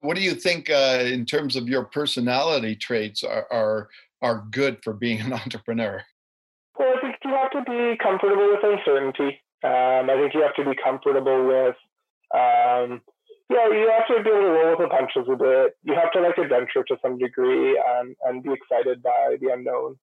What 0.00 0.16
do 0.16 0.22
you 0.22 0.34
think 0.34 0.70
uh, 0.70 1.02
in 1.04 1.24
terms 1.24 1.56
of 1.56 1.68
your 1.68 1.84
personality 1.84 2.76
traits 2.76 3.22
are, 3.22 3.46
are 3.50 3.88
are 4.22 4.44
good 4.50 4.78
for 4.82 4.92
being 4.92 5.20
an 5.26 5.32
entrepreneur? 5.32 6.02
Well, 6.78 6.94
I 6.96 7.00
think 7.00 7.16
you 7.24 7.30
have 7.30 7.50
to 7.52 7.62
be 7.70 7.96
comfortable 8.02 8.48
with 8.48 8.62
uncertainty. 8.62 9.40
Um, 9.64 10.08
I 10.08 10.16
think 10.20 10.34
you 10.34 10.42
have 10.42 10.54
to 10.54 10.64
be 10.64 10.76
comfortable 10.82 11.46
with 11.46 11.74
um, 12.34 13.00
yeah, 13.48 13.64
you 13.72 13.88
have 13.88 14.06
to 14.12 14.22
be 14.22 14.28
able 14.28 14.44
to 14.44 14.52
roll 14.52 14.70
with 14.76 14.84
the 14.84 14.92
punches 14.92 15.24
a 15.24 15.36
bit. 15.36 15.72
You 15.82 15.94
have 15.96 16.12
to 16.12 16.20
like 16.20 16.36
adventure 16.36 16.84
to 16.84 16.96
some 17.00 17.16
degree 17.16 17.80
and, 17.80 18.14
and 18.24 18.42
be 18.42 18.52
excited 18.52 19.02
by 19.02 19.36
the 19.40 19.52
unknown. 19.52 19.96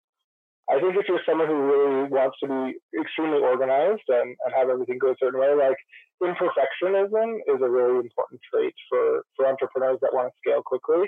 I 0.66 0.82
think 0.82 0.98
if 0.98 1.06
you're 1.08 1.22
someone 1.30 1.46
who 1.46 1.62
really 1.62 2.10
wants 2.10 2.38
to 2.42 2.50
be 2.50 2.74
extremely 2.98 3.38
organized 3.38 4.02
and, 4.10 4.34
and 4.34 4.52
have 4.58 4.70
everything 4.70 4.98
go 4.98 5.14
a 5.14 5.20
certain 5.22 5.40
way, 5.40 5.54
like 5.54 5.78
imperfectionism 6.26 7.38
is 7.46 7.62
a 7.62 7.70
really 7.70 8.02
important 8.02 8.42
trait 8.50 8.74
for, 8.90 9.22
for 9.38 9.46
entrepreneurs 9.46 10.00
that 10.02 10.10
want 10.14 10.34
to 10.34 10.40
scale 10.42 10.64
quickly. 10.66 11.06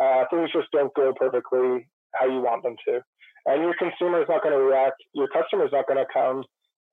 Uh, 0.00 0.24
things 0.32 0.48
just 0.56 0.72
don't 0.72 0.94
go 0.94 1.12
perfectly 1.12 1.84
how 2.14 2.24
you 2.24 2.40
want 2.40 2.62
them 2.62 2.76
to. 2.88 3.04
And 3.44 3.60
your 3.60 3.74
consumer 3.76 4.22
is 4.22 4.28
not 4.28 4.42
going 4.42 4.56
to 4.56 4.64
react, 4.64 4.96
your 5.12 5.28
customer 5.28 5.66
is 5.66 5.72
not 5.72 5.86
going 5.86 6.00
to 6.00 6.08
come 6.08 6.42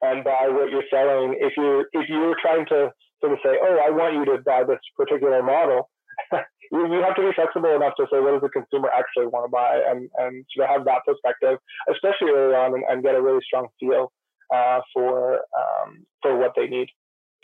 and 0.02 0.24
buy 0.24 0.50
what 0.50 0.70
you're 0.70 0.90
selling 0.92 1.38
if 1.40 1.54
you 1.56 1.86
if 1.94 2.10
you're 2.10 2.36
trying 2.42 2.66
to 2.68 2.92
sort 3.22 3.34
of 3.34 3.40
say, 3.44 3.58
oh, 3.62 3.78
I 3.86 3.90
want 3.90 4.16
you 4.16 4.26
to 4.26 4.42
buy 4.44 4.64
this 4.64 4.82
particular 4.98 5.42
model. 5.42 5.90
you, 6.72 6.82
you 6.92 7.02
have 7.02 7.16
to 7.16 7.22
be 7.22 7.34
flexible 7.36 7.76
enough 7.76 7.94
to 7.98 8.06
say, 8.12 8.20
what 8.20 8.34
does 8.34 8.42
the 8.42 8.50
consumer 8.50 8.90
actually 8.90 9.28
want 9.28 9.46
to 9.46 9.52
buy, 9.54 9.80
and 9.88 10.10
and 10.18 10.46
to 10.58 10.68
have 10.68 10.86
that 10.86 11.06
perspective, 11.06 11.58
especially 11.90 12.34
early 12.34 12.56
on, 12.56 12.74
and, 12.74 12.84
and 12.90 13.04
get 13.04 13.16
a 13.16 13.22
really 13.22 13.44
strong 13.46 13.68
feel 13.80 14.12
uh, 14.54 14.82
for 14.94 15.40
um, 15.56 16.06
for 16.22 16.38
what 16.38 16.54
they 16.56 16.68
need. 16.68 16.90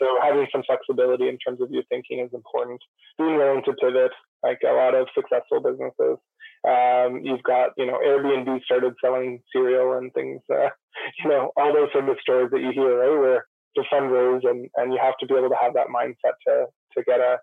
So 0.00 0.06
having 0.22 0.46
some 0.52 0.62
flexibility 0.66 1.28
in 1.28 1.38
terms 1.38 1.60
of 1.60 1.70
your 1.70 1.82
thinking 1.88 2.20
is 2.20 2.30
important. 2.32 2.80
Being 3.18 3.36
willing 3.36 3.62
to 3.64 3.72
pivot, 3.74 4.12
like 4.42 4.60
a 4.62 4.72
lot 4.72 4.94
of 4.94 5.08
successful 5.14 5.60
businesses. 5.60 6.18
Um, 6.66 7.22
you've 7.22 7.42
got, 7.42 7.70
you 7.76 7.86
know, 7.86 7.98
Airbnb 8.04 8.62
started 8.64 8.94
selling 9.02 9.42
cereal 9.52 9.98
and 9.98 10.12
things, 10.12 10.40
uh, 10.50 10.70
you 11.22 11.30
know, 11.30 11.50
all 11.56 11.72
those 11.72 11.88
sort 11.92 12.08
of 12.08 12.16
stories 12.20 12.50
that 12.52 12.60
you 12.60 12.70
hear, 12.72 12.98
right? 12.98 13.18
Where 13.18 13.46
to 13.82 13.88
fundraise 13.94 14.48
and, 14.48 14.68
and 14.76 14.92
you 14.92 14.98
have 15.00 15.16
to 15.18 15.26
be 15.26 15.34
able 15.34 15.48
to 15.48 15.56
have 15.60 15.74
that 15.74 15.88
mindset 15.88 16.34
to, 16.46 16.66
to 16.96 17.04
get 17.04 17.20
a, 17.20 17.38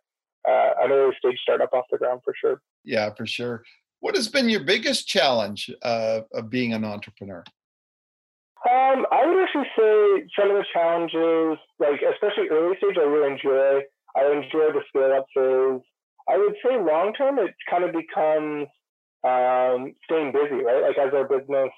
uh, 0.47 0.73
an 0.81 0.91
early 0.91 1.13
stage 1.17 1.37
startup 1.41 1.73
off 1.73 1.85
the 1.91 1.97
ground 1.97 2.21
for 2.23 2.33
sure. 2.39 2.61
Yeah, 2.83 3.13
for 3.13 3.25
sure. 3.25 3.63
What 3.99 4.15
has 4.15 4.27
been 4.27 4.49
your 4.49 4.63
biggest 4.63 5.07
challenge 5.07 5.71
uh, 5.81 6.21
of 6.33 6.49
being 6.49 6.73
an 6.73 6.85
entrepreneur? 6.85 7.43
Um, 8.69 9.05
I 9.11 9.25
would 9.25 9.43
actually 9.43 9.69
say 9.77 10.27
some 10.37 10.49
of 10.49 10.57
the 10.57 10.65
challenges, 10.73 11.59
like 11.79 12.01
especially 12.01 12.49
early 12.49 12.75
stage, 12.77 12.97
I 12.97 13.05
really 13.05 13.33
enjoy. 13.33 13.81
I 14.15 14.31
enjoy 14.31 14.73
the 14.73 14.81
scale 14.89 15.13
up 15.13 15.25
phase. 15.35 15.81
I 16.27 16.37
would 16.37 16.55
say 16.63 16.77
long 16.77 17.13
term, 17.13 17.37
it 17.37 17.53
kind 17.69 17.83
of 17.83 17.91
becomes 17.93 18.67
um, 19.23 19.93
staying 20.05 20.31
busy, 20.31 20.63
right? 20.63 20.81
Like 20.81 20.97
as 20.97 21.13
our 21.13 21.27
business 21.27 21.69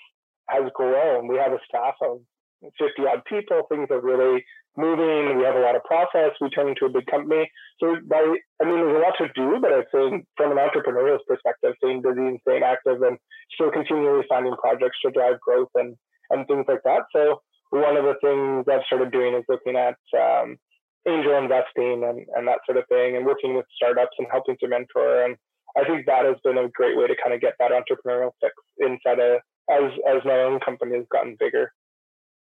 has 0.47 0.71
grown, 0.75 1.27
we 1.27 1.35
have 1.35 1.51
a 1.51 1.59
staff 1.67 1.95
of 2.01 2.21
50 2.61 2.77
odd 3.07 3.21
people. 3.29 3.63
Things 3.69 3.87
are 3.91 4.01
really 4.01 4.43
moving. 4.77 5.37
We 5.37 5.43
have 5.43 5.55
a 5.55 5.65
lot 5.65 5.75
of 5.75 5.83
process. 5.83 6.37
We 6.39 6.49
turn 6.49 6.69
into 6.69 6.85
a 6.85 6.89
big 6.89 7.05
company. 7.07 7.49
So 7.79 7.97
by, 8.05 8.21
I 8.61 8.65
mean, 8.65 8.77
there's 8.77 8.97
a 8.97 9.05
lot 9.05 9.17
to 9.17 9.27
do, 9.33 9.57
but 9.61 9.73
I 9.73 9.83
think 9.91 10.25
from 10.37 10.51
an 10.51 10.61
entrepreneurial 10.61 11.17
perspective, 11.27 11.73
staying 11.83 12.01
busy 12.01 12.21
and 12.21 12.39
staying 12.47 12.63
active 12.63 13.01
and 13.01 13.17
still 13.53 13.71
continually 13.71 14.25
finding 14.29 14.55
projects 14.61 14.97
to 15.05 15.11
drive 15.11 15.39
growth 15.41 15.69
and, 15.75 15.95
and 16.29 16.47
things 16.47 16.65
like 16.67 16.83
that. 16.85 17.09
So 17.13 17.41
one 17.69 17.97
of 17.97 18.05
the 18.05 18.15
things 18.21 18.65
I've 18.69 18.85
started 18.85 19.11
doing 19.11 19.33
is 19.35 19.43
looking 19.49 19.75
at 19.75 19.97
um, 20.15 20.57
angel 21.07 21.37
investing 21.37 22.03
and, 22.05 22.25
and 22.35 22.47
that 22.47 22.61
sort 22.65 22.77
of 22.77 22.87
thing 22.87 23.17
and 23.17 23.25
working 23.25 23.55
with 23.55 23.65
startups 23.75 24.15
and 24.19 24.27
helping 24.31 24.57
to 24.59 24.67
mentor. 24.67 25.25
And 25.25 25.35
I 25.75 25.83
think 25.85 26.05
that 26.05 26.25
has 26.25 26.37
been 26.43 26.57
a 26.57 26.69
great 26.69 26.97
way 26.97 27.07
to 27.07 27.15
kind 27.21 27.33
of 27.33 27.41
get 27.41 27.53
that 27.59 27.71
entrepreneurial 27.71 28.31
fix 28.41 28.53
inside 28.79 29.19
a, 29.19 29.39
as, 29.69 29.91
as 30.07 30.21
my 30.23 30.39
own 30.43 30.59
company 30.59 30.95
has 30.95 31.05
gotten 31.11 31.35
bigger. 31.39 31.71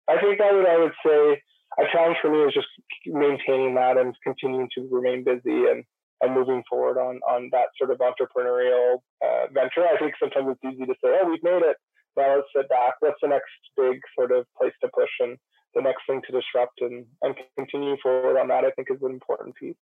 I 0.08 0.20
think 0.20 0.38
that 0.38 0.54
would, 0.54 0.66
I 0.66 0.78
would 0.78 0.92
say 1.04 1.42
a 1.78 1.84
challenge 1.92 2.16
for 2.22 2.30
me 2.30 2.42
is 2.44 2.54
just 2.54 2.68
maintaining 3.06 3.74
that 3.74 3.96
and 3.96 4.14
continuing 4.22 4.68
to 4.76 4.88
remain 4.90 5.24
busy 5.24 5.66
and, 5.66 5.84
and 6.22 6.34
moving 6.34 6.62
forward 6.68 6.98
on, 6.98 7.20
on 7.28 7.50
that 7.52 7.68
sort 7.76 7.90
of 7.90 7.98
entrepreneurial 7.98 8.98
uh, 9.24 9.46
venture. 9.52 9.86
I 9.86 9.98
think 9.98 10.14
sometimes 10.18 10.56
it's 10.56 10.74
easy 10.74 10.86
to 10.86 10.94
say, 11.02 11.18
oh, 11.20 11.28
we've 11.28 11.42
made 11.42 11.62
it. 11.62 11.76
Now 12.16 12.36
let's 12.36 12.48
sit 12.56 12.68
back. 12.68 12.94
What's 13.00 13.20
the 13.20 13.28
next 13.28 13.50
big 13.76 14.00
sort 14.18 14.32
of 14.32 14.46
place 14.58 14.72
to 14.82 14.88
push 14.88 15.10
and 15.20 15.36
the 15.74 15.82
next 15.82 16.02
thing 16.08 16.22
to 16.26 16.32
disrupt 16.32 16.80
and, 16.80 17.04
and 17.22 17.34
continue 17.58 17.96
forward 18.02 18.38
on 18.40 18.48
that, 18.48 18.64
I 18.64 18.70
think 18.70 18.88
is 18.90 19.02
an 19.02 19.10
important 19.10 19.54
piece. 19.56 19.76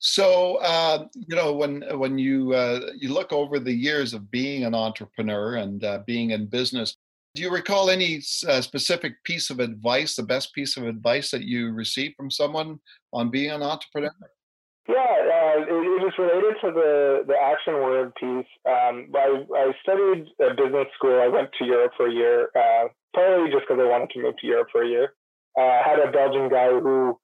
So 0.00 0.56
uh, 0.56 1.06
you 1.14 1.36
know 1.36 1.52
when 1.52 1.84
when 1.98 2.16
you 2.16 2.54
uh, 2.54 2.80
you 2.96 3.12
look 3.12 3.34
over 3.34 3.58
the 3.58 3.72
years 3.72 4.14
of 4.14 4.30
being 4.30 4.64
an 4.64 4.74
entrepreneur 4.74 5.56
and 5.56 5.84
uh, 5.84 5.98
being 6.06 6.30
in 6.30 6.46
business, 6.46 6.96
do 7.34 7.42
you 7.42 7.50
recall 7.50 7.90
any 7.90 8.20
uh, 8.48 8.60
specific 8.60 9.22
piece 9.24 9.50
of 9.50 9.60
advice, 9.60 10.16
the 10.16 10.22
best 10.22 10.52
piece 10.52 10.76
of 10.76 10.86
advice 10.86 11.30
that 11.30 11.42
you 11.42 11.70
received 11.72 12.16
from 12.16 12.30
someone 12.30 12.80
on 13.12 13.30
being 13.30 13.50
an 13.50 13.62
entrepreneur? 13.62 14.10
Yeah, 14.88 14.96
uh, 14.96 15.62
it, 15.62 15.70
it, 15.70 16.02
was 16.02 16.14
related 16.18 16.56
to 16.62 16.72
the, 16.72 17.22
the 17.28 17.36
action 17.38 17.74
word 17.74 18.12
piece. 18.16 18.50
Um, 18.66 19.12
I, 19.14 19.46
I 19.54 19.72
studied 19.82 20.26
at 20.42 20.56
business 20.56 20.88
school. 20.96 21.20
I 21.20 21.28
went 21.28 21.50
to 21.58 21.64
Europe 21.64 21.92
for 21.96 22.08
a 22.08 22.12
year, 22.12 22.50
uh, 22.56 22.88
partly 23.14 23.50
just 23.52 23.68
because 23.68 23.78
I 23.78 23.86
wanted 23.86 24.10
to 24.10 24.22
move 24.22 24.34
to 24.40 24.46
Europe 24.46 24.68
for 24.72 24.82
a 24.82 24.88
year. 24.88 25.14
Uh, 25.56 25.62
I 25.62 25.82
had 25.86 25.98
a 26.00 26.10
Belgian 26.10 26.48
guy 26.48 26.70
who 26.70 27.18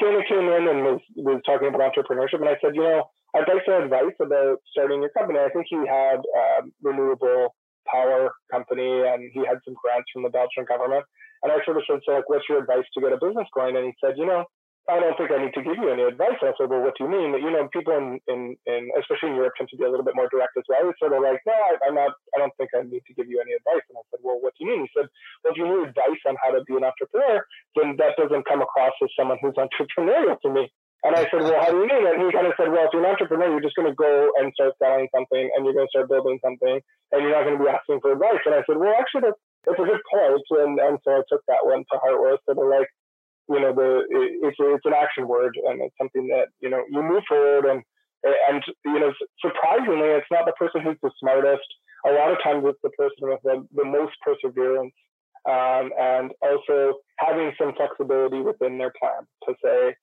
came, 0.00 0.18
came 0.28 0.48
in 0.50 0.66
and 0.66 0.82
was, 0.82 1.00
was 1.14 1.40
talking 1.46 1.68
about 1.68 1.94
entrepreneurship. 1.94 2.40
And 2.40 2.48
I 2.48 2.56
said, 2.60 2.74
you 2.74 2.82
know, 2.82 3.04
I'd 3.36 3.46
like 3.46 3.62
some 3.66 3.84
advice 3.84 4.18
about 4.20 4.58
starting 4.72 5.02
your 5.02 5.10
company. 5.10 5.38
I 5.38 5.50
think 5.50 5.66
he 5.68 5.78
had 5.86 6.18
um, 6.18 6.72
renewable 6.82 7.54
power 7.92 8.32
company 8.50 9.04
and 9.04 9.30
he 9.32 9.40
had 9.44 9.60
some 9.64 9.76
grants 9.76 10.08
from 10.12 10.24
the 10.24 10.32
Belgian 10.32 10.64
government. 10.64 11.04
And 11.42 11.52
I 11.52 11.58
sort 11.64 11.76
of 11.76 11.84
said, 11.86 12.00
so 12.06 12.12
like, 12.16 12.28
what's 12.28 12.48
your 12.48 12.58
advice 12.62 12.86
to 12.94 13.00
get 13.02 13.12
a 13.12 13.20
business 13.20 13.50
going? 13.54 13.76
And 13.76 13.84
he 13.86 13.92
said, 14.00 14.16
you 14.16 14.26
know, 14.26 14.46
I 14.90 14.98
don't 14.98 15.14
think 15.14 15.30
I 15.30 15.38
need 15.38 15.54
to 15.54 15.62
give 15.62 15.78
you 15.78 15.94
any 15.94 16.02
advice. 16.02 16.34
And 16.42 16.50
I 16.50 16.54
said, 16.58 16.66
well, 16.66 16.82
what 16.82 16.98
do 16.98 17.06
you 17.06 17.10
mean? 17.10 17.30
But 17.30 17.42
you 17.42 17.54
know, 17.54 17.70
people 17.70 17.94
in, 17.94 18.18
in, 18.26 18.58
in 18.66 18.90
especially 18.98 19.30
in 19.30 19.38
Europe 19.38 19.54
tend 19.54 19.70
to 19.70 19.78
be 19.78 19.86
a 19.86 19.90
little 19.90 20.06
bit 20.06 20.18
more 20.18 20.26
direct 20.26 20.58
as 20.58 20.66
well. 20.66 20.82
He's 20.82 20.98
sort 20.98 21.14
of 21.14 21.22
like, 21.22 21.38
no, 21.46 21.54
I, 21.54 21.78
am 21.86 21.94
not, 21.94 22.10
I 22.34 22.42
don't 22.42 22.54
think 22.58 22.74
I 22.74 22.82
need 22.82 23.06
to 23.06 23.14
give 23.14 23.30
you 23.30 23.38
any 23.38 23.54
advice. 23.54 23.86
And 23.86 23.98
I 23.98 24.02
said, 24.10 24.26
well, 24.26 24.42
what 24.42 24.54
do 24.58 24.66
you 24.66 24.74
mean? 24.74 24.82
He 24.82 24.90
said, 24.90 25.06
well, 25.42 25.54
if 25.54 25.58
you 25.58 25.70
need 25.70 25.86
advice 25.86 26.22
on 26.26 26.34
how 26.42 26.50
to 26.50 26.66
be 26.66 26.74
an 26.74 26.82
entrepreneur, 26.82 27.46
then 27.78 27.94
that 28.02 28.18
doesn't 28.18 28.42
come 28.50 28.58
across 28.58 28.94
as 29.02 29.10
someone 29.14 29.38
who's 29.38 29.54
entrepreneurial 29.62 30.34
to 30.42 30.50
me. 30.50 30.66
And 31.02 31.18
I 31.18 31.26
said, 31.30 31.42
well, 31.42 31.58
how 31.58 31.70
do 31.74 31.82
you 31.82 31.90
mean? 31.90 32.06
And 32.06 32.22
he 32.22 32.30
kind 32.30 32.46
of 32.46 32.54
said, 32.54 32.70
well, 32.70 32.86
if 32.86 32.94
you're 32.94 33.02
an 33.02 33.10
entrepreneur, 33.10 33.50
you're 33.50 33.66
just 33.66 33.74
going 33.74 33.90
to 33.90 33.98
go 33.98 34.30
and 34.38 34.54
start 34.54 34.78
selling 34.78 35.10
something 35.10 35.50
and 35.50 35.66
you're 35.66 35.74
going 35.74 35.90
to 35.90 35.94
start 35.94 36.06
building 36.06 36.38
something 36.38 36.78
and 36.78 37.18
you're 37.18 37.34
not 37.34 37.42
going 37.42 37.58
to 37.58 37.64
be 37.64 37.70
asking 37.70 37.98
for 37.98 38.14
advice. 38.14 38.38
And 38.46 38.54
I 38.54 38.62
said, 38.62 38.78
well, 38.78 38.94
actually, 38.94 39.26
that's, 39.26 39.42
that's 39.66 39.82
a 39.82 39.88
good 39.90 40.04
point. 40.06 40.46
And, 40.62 40.78
and 40.78 40.98
so 41.02 41.18
I 41.18 41.26
took 41.26 41.42
that 41.50 41.66
one 41.66 41.82
to 41.90 41.98
heart 41.98 42.22
where 42.22 42.38
I 42.38 42.42
said, 42.46 42.54
like, 42.54 42.86
you 43.50 43.58
know, 43.58 43.74
the 43.74 44.06
it's, 44.46 44.56
it's 44.62 44.86
an 44.86 44.94
action 44.94 45.26
word 45.26 45.58
and 45.58 45.82
it's 45.82 45.98
something 45.98 46.30
that, 46.30 46.54
you 46.62 46.70
know, 46.70 46.86
you 46.86 47.02
move 47.02 47.26
forward 47.26 47.66
and, 47.66 47.82
and, 48.22 48.62
you 48.86 49.00
know, 49.02 49.10
surprisingly, 49.42 50.14
it's 50.14 50.30
not 50.30 50.46
the 50.46 50.54
person 50.54 50.86
who's 50.86 51.02
the 51.02 51.10
smartest. 51.18 51.66
A 52.06 52.14
lot 52.14 52.30
of 52.30 52.38
times 52.46 52.62
it's 52.62 52.78
the 52.86 52.94
person 52.94 53.26
with 53.26 53.42
the, 53.42 53.66
the 53.74 53.84
most 53.84 54.14
perseverance 54.22 54.94
um, 55.50 55.90
and 55.98 56.30
also 56.40 57.02
having 57.18 57.50
some 57.58 57.74
flexibility 57.74 58.38
within 58.38 58.78
their 58.78 58.92
plan 58.94 59.26
to 59.50 59.54
say, 59.58 59.96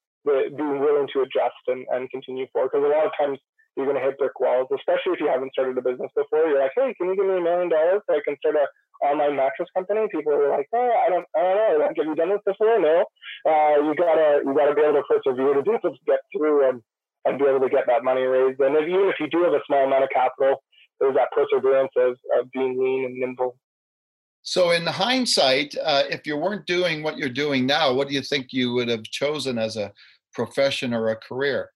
being 0.55 0.79
willing 0.79 1.07
to 1.13 1.21
adjust 1.21 1.63
and, 1.67 1.85
and 1.91 2.09
continue 2.09 2.47
forward. 2.51 2.71
Because 2.71 2.85
a 2.85 2.93
lot 2.93 3.05
of 3.05 3.13
times 3.17 3.39
you're 3.75 3.87
going 3.87 3.97
to 3.97 4.03
hit 4.03 4.17
brick 4.17 4.37
walls, 4.39 4.67
especially 4.73 5.15
if 5.15 5.21
you 5.21 5.29
haven't 5.29 5.53
started 5.53 5.77
a 5.77 5.83
business 5.85 6.11
before. 6.15 6.47
You're 6.47 6.61
like, 6.61 6.75
hey, 6.75 6.93
can 6.97 7.09
you 7.09 7.15
give 7.15 7.27
me 7.27 7.37
a 7.37 7.45
million 7.45 7.69
dollars 7.69 8.01
so 8.05 8.15
I 8.15 8.21
can 8.25 8.35
start 8.37 8.55
a 8.55 8.65
online 9.05 9.35
mattress 9.35 9.69
company? 9.75 10.07
People 10.11 10.33
are 10.33 10.51
like, 10.51 10.67
oh, 10.73 10.91
I 11.05 11.07
don't, 11.09 11.27
I 11.35 11.41
don't 11.41 11.57
know. 11.57 11.87
Have 11.87 11.95
you 11.95 12.15
done 12.15 12.33
this 12.35 12.45
before? 12.45 12.79
No. 12.79 13.05
Uh, 13.47 13.75
you 13.87 13.95
gotta, 13.95 14.43
you 14.43 14.51
gotta 14.53 14.75
be 14.75 14.83
able 14.83 14.99
to 14.99 15.07
persevere 15.07 15.55
to 15.55 15.63
able 15.63 15.79
to 15.79 15.91
get 16.05 16.19
through 16.35 16.67
and 16.67 16.81
and 17.25 17.37
be 17.37 17.45
able 17.45 17.59
to 17.59 17.69
get 17.69 17.85
that 17.87 18.03
money 18.03 18.21
raised. 18.21 18.59
And 18.59 18.75
if, 18.75 18.87
even 18.87 19.09
if 19.09 19.15
you 19.19 19.27
do 19.29 19.43
have 19.43 19.53
a 19.53 19.61
small 19.67 19.85
amount 19.85 20.03
of 20.03 20.09
capital, 20.09 20.63
there's 20.99 21.15
that 21.15 21.29
perseverance 21.31 21.91
of, 21.97 22.17
of 22.39 22.51
being 22.51 22.79
lean 22.79 23.05
and 23.05 23.15
nimble. 23.15 23.57
So, 24.41 24.71
in 24.71 24.85
hindsight, 24.85 25.75
uh, 25.83 26.03
if 26.09 26.25
you 26.25 26.37
weren't 26.37 26.65
doing 26.65 27.03
what 27.03 27.17
you're 27.17 27.29
doing 27.29 27.65
now, 27.65 27.93
what 27.93 28.07
do 28.07 28.13
you 28.13 28.21
think 28.21 28.47
you 28.51 28.73
would 28.73 28.87
have 28.87 29.03
chosen 29.03 29.57
as 29.59 29.75
a 29.75 29.91
profession 30.33 30.93
or 30.93 31.09
a 31.09 31.15
career? 31.15 31.69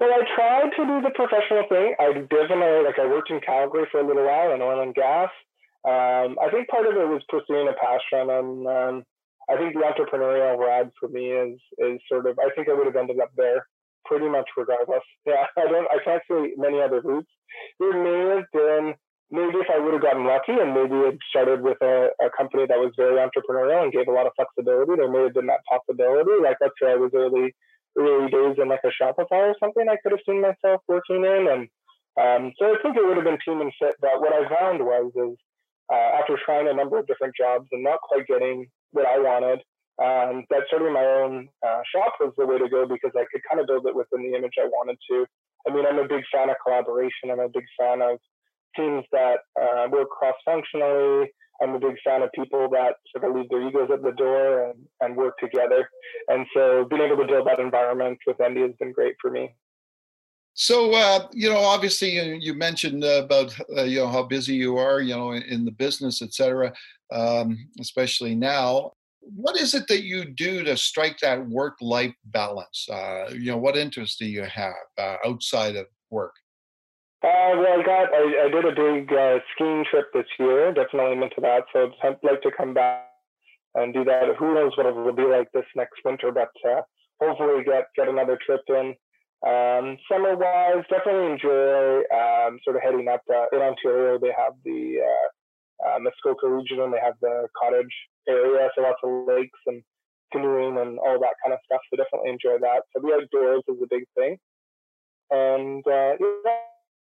Well, 0.00 0.10
I 0.10 0.24
tried 0.34 0.70
to 0.76 0.86
do 0.86 1.02
the 1.02 1.12
professional 1.14 1.64
thing. 1.68 1.94
I 2.00 2.12
definitely, 2.12 2.84
like, 2.84 2.98
I 2.98 3.06
worked 3.06 3.30
in 3.30 3.40
Calgary 3.40 3.84
for 3.92 4.00
a 4.00 4.06
little 4.06 4.24
while 4.24 4.54
in 4.54 4.62
oil 4.62 4.80
and 4.80 4.94
gas. 4.94 5.28
Um, 5.84 6.36
I 6.40 6.48
think 6.50 6.68
part 6.68 6.86
of 6.86 6.96
it 6.96 7.08
was 7.08 7.22
pursuing 7.28 7.68
a 7.68 7.76
passion, 7.76 8.28
and 8.30 8.66
um, 8.66 9.04
I 9.48 9.56
think 9.56 9.74
the 9.74 9.80
entrepreneurial 9.80 10.56
ride 10.56 10.90
for 10.98 11.08
me 11.08 11.32
is 11.32 11.58
is 11.78 12.00
sort 12.08 12.26
of. 12.26 12.38
I 12.38 12.48
think 12.54 12.68
I 12.68 12.74
would 12.74 12.86
have 12.86 12.96
ended 12.96 13.20
up 13.20 13.30
there 13.36 13.66
pretty 14.04 14.28
much 14.28 14.48
regardless. 14.56 15.04
Yeah, 15.26 15.46
I 15.56 15.66
don't. 15.66 15.88
I 15.88 16.04
can't 16.04 16.22
see 16.28 16.54
many 16.56 16.80
other 16.80 17.00
routes. 17.00 17.30
There 17.78 17.92
may 17.92 18.36
have 18.36 18.44
been 18.52 18.94
maybe 19.30 19.58
if 19.58 19.70
I 19.70 19.78
would 19.78 19.94
have 19.94 20.02
gotten 20.02 20.26
lucky 20.26 20.52
and 20.52 20.74
maybe 20.74 20.96
it 21.06 21.18
started 21.30 21.62
with 21.62 21.78
a, 21.82 22.10
a 22.20 22.30
company 22.36 22.66
that 22.66 22.78
was 22.78 22.92
very 22.96 23.16
entrepreneurial 23.16 23.82
and 23.82 23.92
gave 23.92 24.08
a 24.08 24.12
lot 24.12 24.26
of 24.26 24.32
flexibility, 24.36 24.96
there 24.96 25.10
may 25.10 25.24
have 25.30 25.34
been 25.34 25.46
that 25.46 25.64
possibility. 25.70 26.34
Like 26.42 26.58
let's 26.60 26.74
say 26.82 26.90
I 26.90 26.96
was 26.96 27.12
early 27.14 27.54
early 27.98 28.30
days 28.30 28.56
in 28.58 28.68
like 28.68 28.84
a 28.84 28.94
Shopify 28.94 29.50
or 29.50 29.56
something, 29.58 29.86
I 29.88 29.96
could 30.02 30.12
have 30.12 30.26
seen 30.26 30.40
myself 30.40 30.82
working 30.86 31.24
in. 31.24 31.46
And 31.50 31.62
um, 32.18 32.52
so 32.58 32.70
I 32.70 32.76
think 32.82 32.96
it 32.96 33.04
would 33.04 33.16
have 33.16 33.26
been 33.26 33.38
team 33.44 33.60
and 33.60 33.72
fit. 33.80 33.94
But 34.00 34.20
what 34.20 34.34
I 34.34 34.46
found 34.48 34.80
was 34.80 35.10
is 35.14 35.36
uh, 35.92 36.20
after 36.22 36.38
trying 36.44 36.68
a 36.68 36.74
number 36.74 36.98
of 36.98 37.06
different 37.06 37.34
jobs 37.34 37.66
and 37.72 37.82
not 37.82 38.00
quite 38.02 38.26
getting 38.26 38.66
what 38.92 39.06
I 39.06 39.18
wanted, 39.18 39.62
um, 40.00 40.44
that 40.48 40.64
starting 40.68 40.92
my 40.92 41.04
own 41.04 41.48
uh, 41.66 41.82
shop 41.94 42.14
was 42.20 42.32
the 42.38 42.46
way 42.46 42.58
to 42.58 42.68
go 42.68 42.86
because 42.86 43.12
I 43.14 43.26
could 43.30 43.42
kind 43.48 43.60
of 43.60 43.66
build 43.66 43.86
it 43.86 43.94
within 43.94 44.22
the 44.22 44.36
image 44.36 44.54
I 44.58 44.66
wanted 44.66 44.96
to. 45.10 45.26
I 45.68 45.74
mean, 45.74 45.84
I'm 45.84 45.98
a 45.98 46.08
big 46.08 46.24
fan 46.32 46.48
of 46.48 46.56
collaboration. 46.64 47.28
I'm 47.30 47.40
a 47.40 47.52
big 47.52 47.66
fan 47.78 48.00
of 48.00 48.18
teams 48.76 49.04
that 49.12 49.38
uh, 49.60 49.88
work 49.90 50.10
cross 50.10 50.34
functionally. 50.44 51.30
I'm 51.62 51.74
a 51.74 51.78
big 51.78 51.96
fan 52.02 52.22
of 52.22 52.30
people 52.32 52.68
that 52.70 52.94
sort 53.12 53.28
of 53.28 53.36
leave 53.36 53.50
their 53.50 53.66
egos 53.68 53.90
at 53.92 54.02
the 54.02 54.12
door 54.12 54.70
and, 54.70 54.78
and 55.02 55.16
work 55.16 55.36
together. 55.38 55.88
And 56.28 56.46
so 56.54 56.86
being 56.88 57.02
able 57.02 57.18
to 57.18 57.26
build 57.26 57.46
that 57.48 57.60
environment 57.60 58.18
with 58.26 58.40
Endy 58.40 58.62
has 58.62 58.72
been 58.80 58.92
great 58.92 59.16
for 59.20 59.30
me. 59.30 59.54
So, 60.54 60.92
uh, 60.94 61.28
you 61.32 61.48
know, 61.48 61.58
obviously 61.58 62.16
you, 62.16 62.38
you 62.40 62.54
mentioned 62.54 63.04
uh, 63.04 63.22
about, 63.24 63.54
uh, 63.76 63.82
you 63.82 64.00
know, 64.00 64.08
how 64.08 64.22
busy 64.22 64.54
you 64.54 64.78
are, 64.78 65.00
you 65.00 65.14
know, 65.14 65.32
in, 65.32 65.64
the 65.64 65.70
business, 65.70 66.22
et 66.22 66.34
cetera, 66.34 66.72
um, 67.12 67.56
especially 67.78 68.34
now. 68.34 68.92
What 69.20 69.56
is 69.56 69.74
it 69.74 69.86
that 69.88 70.02
you 70.02 70.24
do 70.24 70.64
to 70.64 70.76
strike 70.76 71.18
that 71.18 71.46
work-life 71.46 72.14
balance? 72.24 72.88
Uh, 72.90 73.30
you 73.32 73.50
know, 73.50 73.58
what 73.58 73.76
interests 73.76 74.16
do 74.16 74.24
you 74.24 74.42
have 74.42 74.72
uh, 74.98 75.16
outside 75.26 75.76
of 75.76 75.86
work? 76.10 76.34
Uh, 77.22 77.52
well, 77.52 77.80
I 77.80 77.82
got 77.84 78.14
I, 78.14 78.46
I 78.46 78.48
did 78.48 78.64
a 78.64 78.72
big 78.74 79.12
uh, 79.12 79.38
skiing 79.52 79.84
trip 79.90 80.06
this 80.14 80.26
year. 80.38 80.72
Definitely 80.72 81.20
into 81.20 81.40
that. 81.42 81.64
So 81.72 81.92
I'd 82.02 82.16
like 82.22 82.40
to 82.42 82.50
come 82.56 82.72
back 82.72 83.08
and 83.74 83.92
do 83.92 84.04
that. 84.04 84.24
Who 84.38 84.54
knows 84.54 84.72
what 84.76 84.86
it 84.86 84.94
will 84.94 85.12
be 85.12 85.24
like 85.24 85.52
this 85.52 85.66
next 85.76 86.00
winter, 86.04 86.32
but 86.32 86.48
uh, 86.66 86.80
hopefully 87.20 87.62
get 87.64 87.88
get 87.94 88.08
another 88.08 88.38
trip 88.44 88.62
in. 88.68 88.94
Um, 89.46 89.96
summer 90.10 90.36
wise, 90.36 90.84
definitely 90.88 91.32
enjoy 91.32 92.00
um, 92.12 92.58
sort 92.64 92.76
of 92.76 92.82
heading 92.82 93.08
up 93.08 93.22
uh, 93.28 93.46
in 93.52 93.60
Ontario. 93.60 94.18
They 94.18 94.32
have 94.36 94.54
the 94.64 95.00
uh, 95.04 95.88
uh, 95.88 95.98
Muskoka 95.98 96.48
region 96.48 96.80
and 96.80 96.92
they 96.92 97.00
have 97.02 97.14
the 97.20 97.48
cottage 97.56 97.94
area, 98.28 98.68
so 98.74 98.82
lots 98.82 99.00
of 99.02 99.26
lakes 99.26 99.58
and 99.66 99.82
canoeing 100.32 100.78
and 100.78 100.98
all 100.98 101.18
that 101.20 101.36
kind 101.42 101.52
of 101.52 101.60
stuff. 101.64 101.80
So 101.88 101.96
definitely 101.96 102.30
enjoy 102.30 102.58
that. 102.60 102.82
So 102.92 103.00
the 103.00 103.12
outdoors 103.12 103.64
is 103.68 103.82
a 103.82 103.86
big 103.88 104.04
thing. 104.16 104.36
And 105.30 105.86
uh, 105.86 106.16
yeah, 106.20 106.69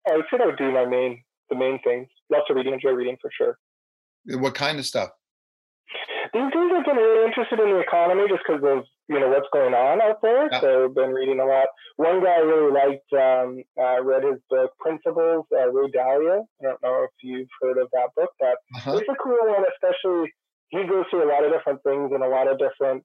I 0.10 0.15
would 0.15 0.25
say 0.31 0.38
that 0.38 0.48
would 0.48 0.58
be 0.58 0.72
my 0.72 0.86
main 0.86 1.24
the 1.50 1.58
main 1.58 1.79
things. 1.84 2.08
Lots 2.31 2.46
of 2.50 2.55
reading, 2.55 2.74
enjoy 2.74 2.91
reading 2.91 3.17
for 3.22 3.29
sure. 3.38 3.58
What 4.39 4.55
kind 4.55 4.79
of 4.79 4.86
stuff? 4.86 5.10
These 6.34 6.48
days 6.53 6.72
I've 6.72 6.86
been 6.86 6.96
really 6.96 7.27
interested 7.27 7.60
in 7.60 7.75
the 7.75 7.84
economy 7.84 8.24
just 8.29 8.43
because 8.48 8.63
of 8.63 8.88
you 9.12 9.20
know 9.20 9.27
what's 9.27 9.51
going 9.51 9.74
on 9.74 10.00
out 10.01 10.24
there. 10.24 10.48
Yeah. 10.48 10.62
So 10.62 10.86
I've 10.86 10.96
been 10.96 11.12
reading 11.12 11.41
a 11.41 11.46
lot. 11.46 11.67
One 11.98 12.24
guy 12.24 12.39
I 12.39 12.48
really 12.48 12.72
liked, 12.72 13.12
um, 13.12 13.60
uh, 13.75 14.00
read 14.01 14.24
his 14.24 14.39
book 14.50 14.72
Principles, 14.79 15.46
uh, 15.51 15.67
Ray 15.67 15.91
Dalio. 15.91 16.48
I 16.48 16.63
don't 16.63 16.81
know 16.81 17.03
if 17.03 17.12
you've 17.22 17.51
heard 17.62 17.77
of 17.77 17.89
that 17.91 18.15
book, 18.15 18.31
but 18.39 18.55
uh-huh. 18.79 18.96
it's 18.96 19.10
a 19.12 19.20
cool 19.22 19.43
one. 19.43 19.67
Especially 19.75 20.31
he 20.70 20.88
goes 20.88 21.03
through 21.12 21.27
a 21.27 21.31
lot 21.31 21.43
of 21.43 21.51
different 21.51 21.84
things 21.84 22.12
and 22.15 22.24
a 22.24 22.31
lot 22.31 22.48
of 22.48 22.58
different 22.58 23.03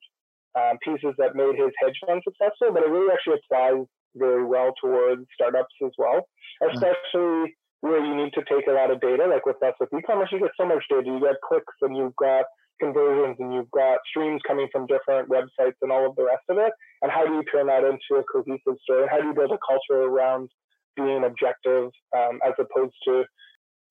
um, 0.54 0.78
pieces 0.86 1.10
that 1.18 1.34
made 1.34 1.58
his 1.58 1.74
hedge 1.82 1.98
fund 2.06 2.22
successful. 2.22 2.70
But 2.70 2.86
it 2.86 2.94
really 2.94 3.10
actually 3.10 3.42
applies 3.42 3.90
very 4.16 4.44
well 4.44 4.72
towards 4.82 5.24
startups 5.34 5.74
as 5.84 5.92
well, 5.98 6.28
especially 6.70 7.54
where 7.80 8.04
you 8.04 8.16
need 8.16 8.32
to 8.34 8.42
take 8.48 8.66
a 8.66 8.72
lot 8.72 8.90
of 8.90 9.00
data. 9.00 9.26
Like 9.26 9.46
with 9.46 9.62
us 9.62 9.74
with 9.78 9.92
e-commerce, 9.96 10.30
you 10.32 10.40
get 10.40 10.50
so 10.58 10.66
much 10.66 10.84
data. 10.88 11.06
You 11.06 11.20
get 11.20 11.36
clicks 11.46 11.74
and 11.82 11.96
you've 11.96 12.16
got 12.16 12.44
conversions 12.80 13.36
and 13.38 13.54
you've 13.54 13.70
got 13.70 13.98
streams 14.08 14.40
coming 14.46 14.68
from 14.72 14.86
different 14.86 15.28
websites 15.28 15.80
and 15.82 15.92
all 15.92 16.08
of 16.08 16.16
the 16.16 16.24
rest 16.24 16.44
of 16.48 16.58
it. 16.58 16.72
And 17.02 17.10
how 17.10 17.26
do 17.26 17.34
you 17.34 17.44
turn 17.44 17.66
that 17.66 17.84
into 17.84 18.20
a 18.20 18.24
cohesive 18.24 18.78
story? 18.82 19.06
How 19.10 19.20
do 19.20 19.28
you 19.28 19.34
build 19.34 19.52
a 19.52 19.58
culture 19.66 20.02
around 20.02 20.50
being 20.96 21.24
objective 21.24 21.90
um, 22.16 22.40
as 22.46 22.54
opposed 22.58 22.94
to 23.04 23.24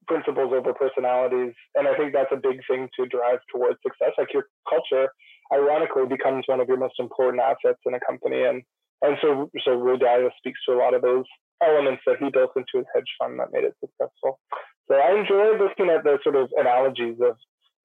principles 0.07 0.53
over 0.53 0.73
personalities? 0.73 1.53
And 1.75 1.87
I 1.87 1.95
think 1.97 2.13
that's 2.13 2.31
a 2.31 2.41
big 2.41 2.59
thing 2.69 2.89
to 2.99 3.05
drive 3.07 3.39
towards 3.51 3.79
success. 3.85 4.13
Like 4.17 4.33
your 4.33 4.45
culture, 4.69 5.09
ironically, 5.53 6.05
becomes 6.05 6.45
one 6.47 6.59
of 6.59 6.67
your 6.67 6.77
most 6.77 6.99
important 6.99 7.41
assets 7.41 7.79
in 7.85 7.93
a 7.93 7.99
company. 8.05 8.43
And 8.43 8.61
and 9.01 9.17
so 9.21 9.49
so 9.63 9.71
Ray 9.73 9.97
Dalio 9.97 10.29
speaks 10.37 10.59
to 10.67 10.73
a 10.75 10.79
lot 10.79 10.93
of 10.93 11.01
those 11.01 11.25
elements 11.63 12.03
that 12.05 12.17
he 12.19 12.29
built 12.29 12.51
into 12.55 12.77
his 12.77 12.87
hedge 12.93 13.09
fund 13.19 13.39
that 13.39 13.51
made 13.51 13.63
it 13.63 13.75
successful. 13.79 14.39
So 14.87 14.95
I 14.95 15.17
enjoy 15.17 15.57
looking 15.57 15.89
at 15.89 16.03
the 16.03 16.19
sort 16.23 16.35
of 16.35 16.51
analogies 16.57 17.17
of 17.21 17.37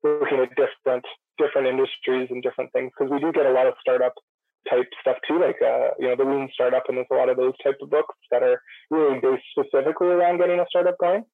looking 0.03 0.41
at 0.41 0.51
different 0.57 1.05
different 1.39 1.69
industries 1.69 2.29
and 2.31 2.43
different 2.43 2.73
things 2.73 2.93
because 2.93 3.11
we 3.11 3.21
do 3.21 3.33
get 3.33 3.47
a 3.47 3.53
lot 3.53 3.67
of 3.67 3.75
startup 3.81 4.15
type 4.69 4.87
stuff 5.01 5.17
too, 5.27 5.41
like 5.41 5.57
uh, 5.63 5.97
you 5.99 6.09
know 6.09 6.17
the 6.17 6.25
Lean 6.25 6.49
Startup, 6.53 6.83
and 6.89 6.99
there's 6.99 7.11
a 7.11 7.15
lot 7.15 7.29
of 7.29 7.37
those 7.37 7.57
type 7.65 7.77
of 7.81 7.91
books 7.91 8.15
that 8.31 8.43
are 8.43 8.61
really 8.91 9.19
based 9.21 9.45
specifically 9.57 10.09
around 10.09 10.39
getting 10.39 10.61
a 10.61 10.67
startup 10.69 10.99
going. 10.99 11.25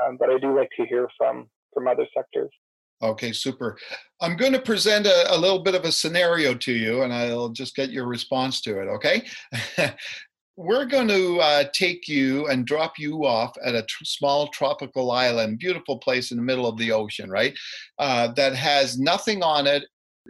Um, 0.00 0.16
but 0.18 0.30
I 0.30 0.38
do 0.38 0.56
like 0.56 0.70
to 0.78 0.86
hear 0.86 1.08
from 1.18 1.48
from 1.74 1.88
other 1.88 2.06
sectors. 2.16 2.50
Okay, 3.02 3.32
super. 3.32 3.76
I'm 4.20 4.36
going 4.36 4.52
to 4.52 4.60
present 4.60 5.06
a, 5.06 5.34
a, 5.34 5.36
little 5.36 5.58
bit 5.58 5.74
of 5.74 5.84
a 5.84 5.90
scenario 5.90 6.54
to 6.54 6.72
you, 6.72 7.02
and 7.02 7.12
I'll 7.12 7.48
just 7.48 7.74
get 7.74 7.90
your 7.90 8.06
response 8.06 8.60
to 8.62 8.80
it. 8.80 8.86
Okay. 8.86 9.24
We're 10.56 10.84
going 10.84 11.08
to 11.08 11.40
uh, 11.40 11.64
take 11.72 12.06
you 12.06 12.46
and 12.46 12.66
drop 12.66 12.98
you 12.98 13.24
off 13.24 13.52
at 13.64 13.74
a 13.74 13.82
tr- 13.82 14.04
small 14.04 14.48
tropical 14.48 15.10
island, 15.10 15.58
beautiful 15.58 15.98
place 15.98 16.30
in 16.30 16.36
the 16.36 16.42
middle 16.42 16.66
of 16.66 16.76
the 16.76 16.92
ocean, 16.92 17.28
right? 17.30 17.58
Uh, 17.98 18.32
that 18.34 18.54
has 18.54 18.98
nothing 19.00 19.42
on 19.42 19.66
it, 19.66 19.82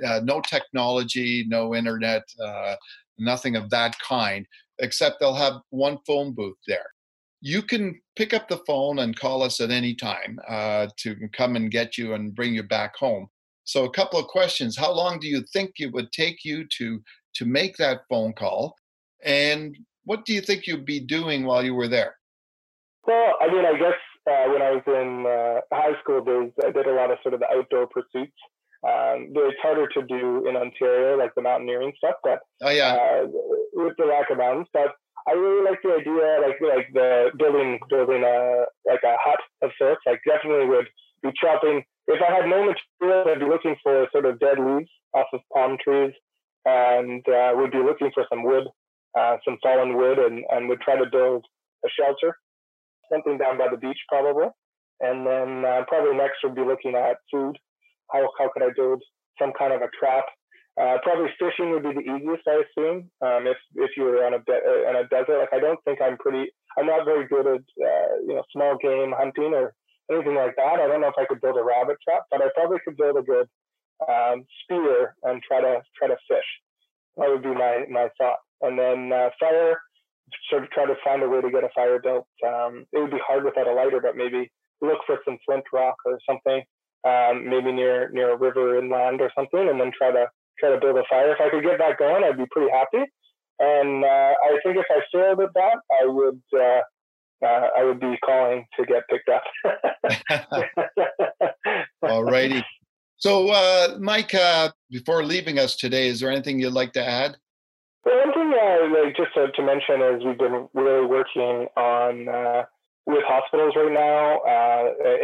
uh, 0.07 0.21
no 0.23 0.41
technology, 0.41 1.45
no 1.49 1.75
internet, 1.75 2.23
uh, 2.43 2.77
nothing 3.19 3.57
of 3.57 3.69
that 3.71 3.99
kind, 3.99 4.47
except 4.79 5.21
they'll 5.21 5.35
have 5.35 5.61
one 5.71 5.99
phone 6.07 6.33
booth 6.33 6.57
there 6.67 6.92
you 7.43 7.61
can 7.61 8.01
pick 8.15 8.33
up 8.33 8.49
the 8.49 8.63
phone 8.69 9.01
and 9.01 9.19
call 9.19 9.43
us 9.43 9.61
at 9.61 9.73
any 9.73 9.95
time 9.95 10.39
uh, 10.49 10.87
to 10.99 11.17
come 11.37 11.57
and 11.57 11.73
get 11.73 11.99
you 11.99 12.15
and 12.15 12.35
bring 12.37 12.55
you 12.55 12.63
back 12.63 12.97
home. 12.97 13.27
So, 13.65 13.85
a 13.85 13.91
couple 13.91 14.19
of 14.19 14.27
questions: 14.29 14.79
How 14.79 14.93
long 14.93 15.19
do 15.19 15.27
you 15.27 15.45
think 15.53 15.73
it 15.77 15.93
would 15.93 16.11
take 16.13 16.45
you 16.45 16.65
to 16.79 17.01
to 17.35 17.45
make 17.45 17.77
that 17.77 18.03
phone 18.09 18.33
call, 18.33 18.77
and 19.25 19.77
what 20.05 20.25
do 20.25 20.33
you 20.33 20.41
think 20.41 20.67
you'd 20.67 20.87
be 20.87 21.01
doing 21.01 21.45
while 21.45 21.65
you 21.65 21.75
were 21.75 21.89
there? 21.89 22.17
Well, 23.07 23.35
I 23.41 23.49
mean, 23.49 23.65
I 23.65 23.77
guess 23.77 23.99
uh, 24.31 24.53
when 24.53 24.63
I 24.63 24.71
was 24.71 24.83
in 24.87 25.27
uh, 25.27 25.77
high 25.77 26.01
school 26.01 26.23
days, 26.23 26.53
I 26.65 26.71
did 26.71 26.87
a 26.87 26.95
lot 26.95 27.11
of 27.11 27.19
sort 27.23 27.35
of 27.35 27.41
the 27.41 27.51
outdoor 27.53 27.89
pursuits. 27.89 28.39
Um, 28.85 29.31
it's 29.35 29.59
harder 29.63 29.89
to 29.89 30.03
do 30.03 30.49
in 30.49 30.57
Ontario, 30.57 31.17
like 31.17 31.35
the 31.37 31.43
mountaineering 31.43 31.93
stuff, 31.99 32.17
but 32.23 32.41
oh 32.63 32.71
yeah, 32.71 32.95
uh, 32.95 33.27
with 33.75 33.95
the 33.97 34.07
lack 34.07 34.31
of 34.31 34.39
mountains. 34.39 34.67
But 34.73 34.93
I 35.29 35.33
really 35.33 35.65
like 35.65 35.79
the 35.83 35.95
idea, 35.95 36.39
like 36.43 36.59
like 36.61 36.89
the 36.93 37.31
building 37.39 37.79
building 37.89 38.23
a 38.25 38.65
like 38.87 39.03
a 39.05 39.17
hut 39.23 39.41
of 39.63 39.71
sorts. 39.79 40.03
Like 40.07 40.21
definitely 40.27 40.67
would 40.67 40.89
be 41.23 41.31
chopping. 41.41 41.85
If 42.09 42.21
I 42.21 42.35
had 42.35 42.49
no 42.49 42.67
materials, 42.67 43.29
I'd 43.31 43.41
be 43.41 43.47
looking 43.47 43.77
for 43.83 44.09
sort 44.11 44.27
of 44.27 44.41
dead 44.41 44.59
leaves 44.59 44.91
off 45.15 45.27
of 45.33 45.41
palm 45.55 45.77
trees, 45.83 46.13
and 46.65 47.23
uh, 47.29 47.53
would 47.55 47.71
be 47.71 47.79
looking 47.79 48.11
for 48.13 48.27
some 48.29 48.43
wood, 48.43 48.65
uh, 49.19 49.37
some 49.45 49.59
fallen 49.63 49.97
wood, 49.97 50.19
and 50.19 50.45
and 50.51 50.69
would 50.69 50.81
try 50.81 50.97
to 50.97 51.07
build 51.11 51.45
a 51.85 51.89
shelter, 51.89 52.37
something 53.11 53.39
down 53.39 53.59
by 53.59 53.69
the 53.71 53.77
beach 53.77 53.99
probably. 54.09 54.49
And 55.01 55.27
then 55.27 55.65
uh, 55.65 55.83
probably 55.89 56.17
next 56.17 56.39
would 56.45 56.55
be 56.55 56.63
looking 56.63 56.95
at 56.95 57.19
food. 57.31 57.57
How 58.11 58.29
how 58.39 58.51
could 58.53 58.63
I 58.63 58.71
build 58.75 59.03
some 59.39 59.53
kind 59.59 59.73
of 59.73 59.83
a 59.83 59.91
trap 59.99 60.25
uh, 60.81 60.97
probably 61.03 61.29
fishing 61.39 61.71
would 61.71 61.83
be 61.83 61.93
the 61.93 62.01
easiest, 62.01 62.49
I 62.49 62.63
assume. 62.65 63.11
Um, 63.21 63.47
if 63.47 63.59
if 63.75 63.91
you 63.97 64.05
were 64.05 64.25
on 64.25 64.35
a 64.35 64.39
de- 64.39 64.65
uh, 64.65 64.89
on 64.89 64.97
a 64.97 65.09
desert, 65.09 65.39
like 65.39 65.53
I 65.53 65.61
don't 65.61 65.83
think 65.85 66.01
I'm 66.01 66.17
pretty. 66.17 66.51
I'm 66.79 66.87
not 66.87 67.05
very 67.05 67.29
good 67.29 67.47
at 67.47 67.61
uh, 67.61 68.13
you 68.27 68.35
know 68.35 68.43
small 68.53 68.79
game 68.81 69.13
hunting 69.17 69.53
or 69.53 69.75
anything 70.11 70.35
like 70.35 70.57
that. 70.57 70.81
I 70.81 70.89
don't 70.89 71.03
know 71.03 71.13
if 71.13 71.19
I 71.19 71.27
could 71.27 71.41
build 71.41 71.59
a 71.59 71.63
rabbit 71.63 71.99
trap, 72.03 72.23
but 72.31 72.41
I 72.41 72.49
probably 72.55 72.79
could 72.85 72.97
build 72.97 73.19
a 73.19 73.23
good 73.23 73.49
um, 74.09 74.45
spear 74.63 75.15
and 75.25 75.43
try 75.43 75.61
to 75.61 75.83
try 75.99 76.09
to 76.09 76.17
fish. 76.29 76.49
That 77.19 77.29
would 77.29 77.43
be 77.43 77.53
my 77.53 77.85
my 77.91 78.09
thought. 78.17 78.39
And 78.63 78.79
then 78.79 79.13
uh, 79.13 79.29
fire, 79.39 79.77
sort 80.49 80.63
of 80.63 80.71
try 80.71 80.87
to 80.87 80.95
find 81.05 81.23
a 81.23 81.29
way 81.29 81.43
to 81.43 81.51
get 81.51 81.65
a 81.65 81.71
fire 81.75 82.01
built. 82.01 82.27
Um, 82.47 82.87
it 82.93 82.99
would 82.99 83.11
be 83.11 83.21
hard 83.27 83.45
without 83.45 83.69
a 83.69 83.75
lighter, 83.75 84.01
but 84.01 84.17
maybe 84.17 84.51
look 84.81 85.01
for 85.07 85.19
some 85.25 85.39
flint 85.45 85.65
rock 85.73 85.97
or 86.07 86.19
something, 86.27 86.63
um, 87.05 87.49
maybe 87.49 87.73
near 87.73 88.09
near 88.11 88.33
a 88.33 88.39
river 88.39 88.79
inland 88.79 89.21
or 89.21 89.31
something, 89.37 89.69
and 89.69 89.79
then 89.79 89.93
try 89.97 90.11
to 90.11 90.27
try 90.63 90.71
to 90.71 90.81
build 90.81 90.97
a 90.97 91.03
fire. 91.11 91.33
If 91.33 91.41
I 91.41 91.51
could 91.51 91.65
get 91.65 91.79
that 91.79 91.99
going, 91.99 92.23
I'd 92.25 92.39
be 92.39 92.47
pretty 92.51 92.71
happy. 92.71 93.05
And 93.59 94.05
uh, 94.05 94.35
I 94.45 94.59
think 94.63 94.77
if 94.77 94.87
I 94.91 95.01
failed 95.13 95.41
at 95.41 95.55
that, 95.55 95.79
I 96.01 96.07
would 96.07 96.41
uh, 96.55 96.81
uh, 97.45 97.69
I 97.77 97.85
would 97.85 98.01
be 98.01 98.17
calling 98.25 98.65
to 98.79 98.87
get 98.87 99.03
picked 99.11 99.29
up. 99.29 99.43
All 102.03 102.25
righty. 102.25 102.65
So, 103.17 103.51
uh, 103.51 103.99
Mike, 104.01 104.35
uh, 104.35 104.71
before 104.91 105.25
leaving 105.25 105.59
us 105.59 105.77
today, 105.77 106.09
is 106.09 106.21
there 106.21 106.31
anything 106.31 106.61
you'd 106.61 106.73
like 106.73 106.93
to 106.95 107.05
add? 107.05 107.37
Well, 108.05 108.17
one 108.19 108.35
thing 108.35 108.53
uh, 108.53 109.05
like 109.05 109.17
just 109.17 109.35
to, 109.35 109.51
to, 109.53 109.63
mention 109.63 110.03
is 110.03 110.25
we've 110.25 110.39
been 110.39 110.69
really 110.75 111.07
working 111.07 111.69
on 111.77 112.65
with 113.07 113.23
hospitals 113.27 113.75
right 113.77 113.93
now 113.93 114.41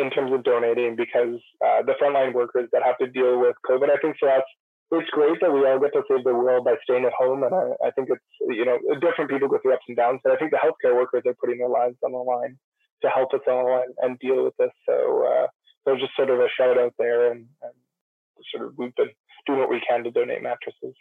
in 0.00 0.10
terms 0.10 0.32
of 0.32 0.44
donating 0.44 0.96
because 0.96 1.40
the 1.60 1.94
frontline 2.00 2.34
workers 2.34 2.68
that 2.72 2.82
have 2.84 2.98
to 2.98 3.06
deal 3.06 3.40
with 3.40 3.56
COVID. 3.68 3.90
I 3.90 3.96
think 4.00 4.16
for 4.18 4.30
us, 4.30 4.42
it's 4.90 5.10
great 5.10 5.40
that 5.40 5.52
we 5.52 5.66
all 5.66 5.78
get 5.78 5.92
to 5.92 6.02
save 6.08 6.24
the 6.24 6.32
world 6.32 6.64
by 6.64 6.74
staying 6.82 7.04
at 7.04 7.12
home. 7.12 7.42
And 7.42 7.54
I, 7.54 7.88
I, 7.88 7.90
think 7.90 8.08
it's, 8.10 8.24
you 8.40 8.64
know, 8.64 8.78
different 9.00 9.30
people 9.30 9.48
go 9.48 9.58
through 9.60 9.74
ups 9.74 9.84
and 9.88 9.96
downs. 9.96 10.20
But 10.24 10.32
I 10.32 10.36
think 10.36 10.50
the 10.50 10.58
healthcare 10.58 10.94
workers 10.94 11.22
are 11.26 11.34
putting 11.34 11.58
their 11.58 11.68
lives 11.68 11.96
on 12.04 12.12
the 12.12 12.18
line 12.18 12.58
to 13.02 13.08
help 13.08 13.34
us 13.34 13.40
all 13.46 13.82
and, 13.84 13.94
and 14.00 14.18
deal 14.18 14.44
with 14.44 14.54
this. 14.58 14.72
So, 14.88 15.26
uh, 15.26 15.46
so 15.84 15.96
just 15.96 16.16
sort 16.16 16.30
of 16.30 16.40
a 16.40 16.48
shout 16.56 16.78
out 16.78 16.94
there. 16.98 17.30
And, 17.32 17.46
and 17.62 17.72
sort 18.54 18.66
of 18.66 18.74
we've 18.78 18.94
been 18.94 19.10
doing 19.46 19.58
what 19.58 19.70
we 19.70 19.82
can 19.88 20.04
to 20.04 20.10
donate 20.10 20.42
mattresses. 20.42 20.94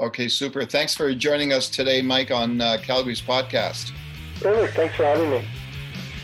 Okay, 0.00 0.28
super. 0.28 0.64
Thanks 0.64 0.94
for 0.94 1.14
joining 1.14 1.52
us 1.52 1.68
today, 1.68 2.02
Mike, 2.02 2.30
on 2.30 2.60
uh, 2.60 2.78
Calgary's 2.82 3.22
podcast. 3.22 3.92
Perfect. 4.40 4.74
Thanks 4.74 4.96
for 4.96 5.04
having 5.04 5.30
me. 5.30 5.44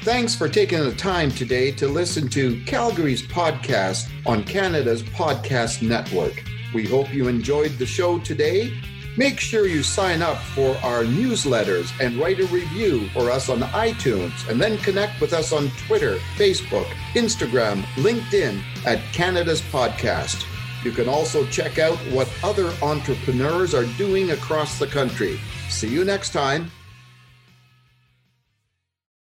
Thanks 0.02 0.34
for 0.34 0.48
taking 0.48 0.78
the 0.80 0.94
time 0.94 1.30
today 1.30 1.70
to 1.72 1.86
listen 1.86 2.28
to 2.28 2.62
Calgary's 2.64 3.22
podcast 3.22 4.10
on 4.26 4.42
Canada's 4.44 5.02
Podcast 5.02 5.86
Network. 5.86 6.47
We 6.74 6.84
hope 6.84 7.12
you 7.12 7.28
enjoyed 7.28 7.72
the 7.72 7.86
show 7.86 8.18
today. 8.18 8.72
Make 9.16 9.40
sure 9.40 9.66
you 9.66 9.82
sign 9.82 10.22
up 10.22 10.38
for 10.38 10.76
our 10.76 11.02
newsletters 11.02 11.90
and 12.00 12.18
write 12.18 12.38
a 12.38 12.46
review 12.46 13.08
for 13.08 13.30
us 13.30 13.48
on 13.48 13.60
iTunes, 13.60 14.48
and 14.48 14.60
then 14.60 14.78
connect 14.78 15.20
with 15.20 15.32
us 15.32 15.52
on 15.52 15.70
Twitter, 15.86 16.18
Facebook, 16.36 16.86
Instagram, 17.14 17.82
LinkedIn 17.96 18.62
at 18.86 19.00
Canada's 19.12 19.60
Podcast. 19.62 20.44
You 20.84 20.92
can 20.92 21.08
also 21.08 21.44
check 21.46 21.78
out 21.78 21.96
what 22.12 22.32
other 22.44 22.72
entrepreneurs 22.82 23.74
are 23.74 23.86
doing 23.96 24.30
across 24.30 24.78
the 24.78 24.86
country. 24.86 25.40
See 25.68 25.88
you 25.88 26.04
next 26.04 26.32
time. 26.32 26.70